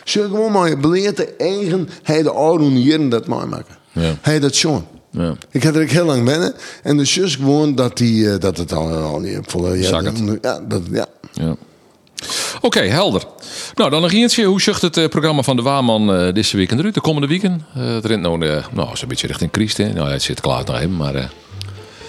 Zul 0.04 0.24
je 0.24 0.30
gewoon 0.30 0.52
maar 0.52 0.70
je 0.70 0.78
beleerde 0.78 1.36
eigen, 1.36 1.90
hij 2.04 2.24
de 2.24 2.32
oude 2.32 2.66
hier 2.66 3.10
dat 3.10 3.28
mooi 3.28 3.46
maken. 3.46 3.78
Ja. 3.92 4.16
Hij 4.22 4.40
dat 4.40 4.56
schon. 4.56 4.84
Ja. 5.12 5.36
Ik 5.52 5.64
had 5.64 5.76
er 5.76 5.82
ook 5.82 5.90
heel 5.90 6.06
lang 6.06 6.26
wennen. 6.26 6.54
En 6.84 6.98
dus 6.98 7.14
just 7.14 7.36
gewoon 7.36 7.76
dat, 7.76 7.98
die, 7.98 8.32
eh, 8.32 8.40
dat 8.40 8.58
het 8.58 8.74
al, 8.74 8.94
al 8.94 9.22
die 9.22 9.38
volle... 9.42 9.80
Ja, 9.80 10.02
ja, 10.42 10.60
dat, 10.68 10.82
ja. 10.92 11.06
Ja. 11.34 11.56
Oké, 12.62 12.80
helder. 12.80 13.24
Nou, 13.76 13.90
dan 13.90 14.02
nog 14.02 14.12
eentje. 14.12 14.44
Hoe 14.46 14.62
zucht 14.62 14.82
het 14.82 14.98
eh, 14.98 15.08
programma 15.08 15.42
van 15.42 15.56
de 15.56 15.62
Waarman 15.62 16.14
eh 16.14 16.34
deze 16.34 16.58
week 16.58 16.72
eruit? 16.72 16.94
De 16.94 17.02
komende 17.02 17.28
weekend? 17.28 17.62
Eh 17.76 17.94
het 17.94 18.06
rent 18.06 18.22
nou, 18.22 18.48
eh, 18.48 18.66
nou 18.74 18.98
zo'n 18.98 19.08
beetje 19.08 19.28
richting 19.28 19.50
Christ. 19.52 19.78
Hè? 19.78 19.94
Nou, 19.94 20.10
het 20.10 20.22
zit 20.22 20.42
klaar 20.42 20.64
nog 20.66 20.76
even, 20.76 20.96
maar... 20.96 21.32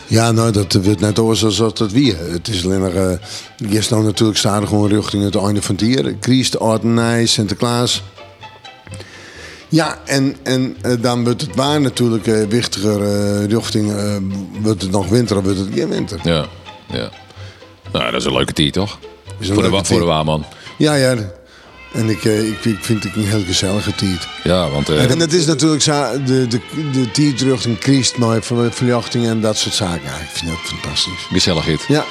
Ja, 0.07 0.30
nou, 0.30 0.52
dat 0.52 0.73
wordt 0.73 1.00
net 1.00 1.19
over 1.19 1.37
zoals 1.37 1.57
dat 1.57 1.78
het 1.78 1.92
wie. 1.92 2.14
Het 2.14 2.49
is 2.49 2.64
alleen 2.64 2.80
maar... 2.80 2.95
eh 2.95 3.19
je 3.57 3.87
nou 3.90 4.04
natuurlijk 4.04 4.38
staat 4.38 4.69
gewoon 4.69 4.88
richting 4.88 5.25
het 5.25 5.37
einde 5.37 5.62
van 5.62 5.75
het 5.75 5.85
jaar. 5.95 6.12
Christ, 6.21 6.59
Ordenij, 6.59 7.26
Sinterklaas. 7.26 8.02
Ja, 9.71 9.99
en, 10.05 10.37
en 10.43 10.77
eh, 10.83 10.93
dan 11.00 11.25
wordt 11.25 11.41
het 11.41 11.55
waar 11.55 11.81
natuurlijk 11.81 12.27
eh, 12.27 12.43
wichtiger 12.49 13.03
eh, 13.03 13.47
richting... 13.47 13.93
wordt 14.62 14.83
het 14.83 14.91
nog 14.91 15.09
winter 15.09 15.37
of 15.37 15.45
wordt 15.45 15.59
het 15.59 15.69
geen 15.75 15.89
winter? 15.89 16.21
ja, 16.23 16.47
ja. 16.93 17.11
Nou, 17.93 18.11
dat 18.11 18.21
is 18.21 18.27
een 18.27 18.33
leuke 18.33 18.53
tijd, 18.53 18.73
toch? 18.73 18.99
Voor 19.41 19.62
de, 19.62 19.85
voor 19.85 19.99
de. 19.99 20.05
Waarman. 20.05 20.45
Ja, 20.79 20.95
ja. 20.95 21.17
En 21.93 22.09
ik, 22.09 22.25
ik, 22.25 22.65
ik 22.65 22.79
vind 22.81 23.05
het 23.05 23.17
een 23.17 23.25
heel 23.25 23.45
gezellige 23.45 23.95
tijd. 23.95 24.29
Ja, 24.45 24.71
want... 24.71 24.89
En 24.89 25.21
het 25.21 25.33
is 25.33 25.47
natuurlijk 25.47 25.83
zo, 25.83 26.23
de, 26.25 26.47
de, 26.47 26.61
de 26.93 27.11
tijd 27.11 27.41
richting 27.41 27.77
Christ, 27.81 28.17
maar 28.17 28.43
en 29.12 29.41
dat 29.41 29.57
soort 29.57 29.75
zaken. 29.75 30.03
Ja, 30.05 30.17
ik 30.17 30.29
vind 30.33 30.50
dat 30.50 30.61
fantastisch. 30.61 31.27
gezelligheid. 31.31 31.85
Ja, 31.89 32.05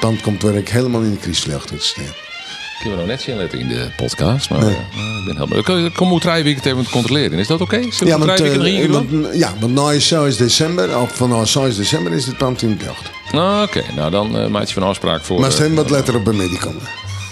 dan 0.00 0.20
komt 0.20 0.42
waar 0.42 0.54
ik 0.54 0.68
helemaal 0.68 1.00
in 1.00 1.10
de 1.10 1.20
Christverlichting 1.20 1.80
te 1.80 1.86
staan. 1.86 2.33
Kunnen 2.78 2.98
we 2.98 3.04
nog 3.04 3.06
net 3.14 3.22
zien 3.22 3.36
letten 3.36 3.58
in 3.58 3.68
de 3.68 3.90
podcast. 3.96 4.50
Maar 4.50 4.62
eh, 4.62 4.68
ik 4.68 5.24
ben 5.24 5.34
helemaal... 5.36 5.58
Ik 5.58 5.64
kom- 5.64 5.84
ik 5.84 5.96
hoe 5.96 6.20
drie 6.20 6.42
weken 6.42 6.54
het 6.62 6.66
even 6.66 6.84
te 6.84 6.90
controleren. 6.90 7.38
Is 7.38 7.46
dat 7.46 7.60
oké? 7.60 7.76
Zullen 7.76 7.94
we 7.98 8.06
Ja, 8.06 8.18
want, 8.18 8.40
eh, 8.40 8.88
doen? 8.90 9.22
want, 9.22 9.34
ja, 9.36 9.52
want 9.60 9.74
nou 9.74 9.94
is 9.94 10.06
6 10.08 10.36
december, 10.36 10.98
of 11.00 11.16
van 11.16 11.28
nou 11.28 11.46
6 11.46 11.76
december 11.76 12.12
is 12.12 12.24
dit 12.24 12.36
pand 12.36 12.62
in 12.62 12.78
lucht. 12.84 13.10
Ah, 13.32 13.62
Oké, 13.62 13.82
nou 13.96 14.10
dan 14.10 14.38
eh 14.38 14.46
maak 14.46 14.66
je 14.66 14.74
van 14.74 14.82
afspraak 14.82 15.24
voor... 15.24 15.40
Maar 15.40 15.48
eh, 15.48 15.54
stem 15.54 15.74
wat 15.74 15.90
letter 15.90 16.14
op 16.16 16.24
bij 16.24 16.34
mij 16.34 16.48
die 16.48 16.58
komen. 16.58 16.82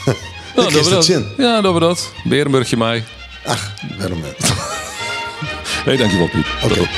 nou, 0.05 0.17
ik 0.55 0.55
doen 0.55 0.67
is 0.67 0.73
we 0.75 0.81
dat 0.83 0.91
dat. 0.91 1.05
zin. 1.05 1.27
Ja, 1.37 1.61
doen 1.61 1.75
we 1.75 1.81
dat. 1.81 2.13
Berenburgje 2.25 2.77
mij. 2.77 3.05
Ach, 3.47 3.73
waarom 3.99 4.21
niet? 4.21 4.53
Hé, 5.85 5.97
dankjewel 5.97 6.29
Piet. 6.29 6.47
Oké. 6.65 6.89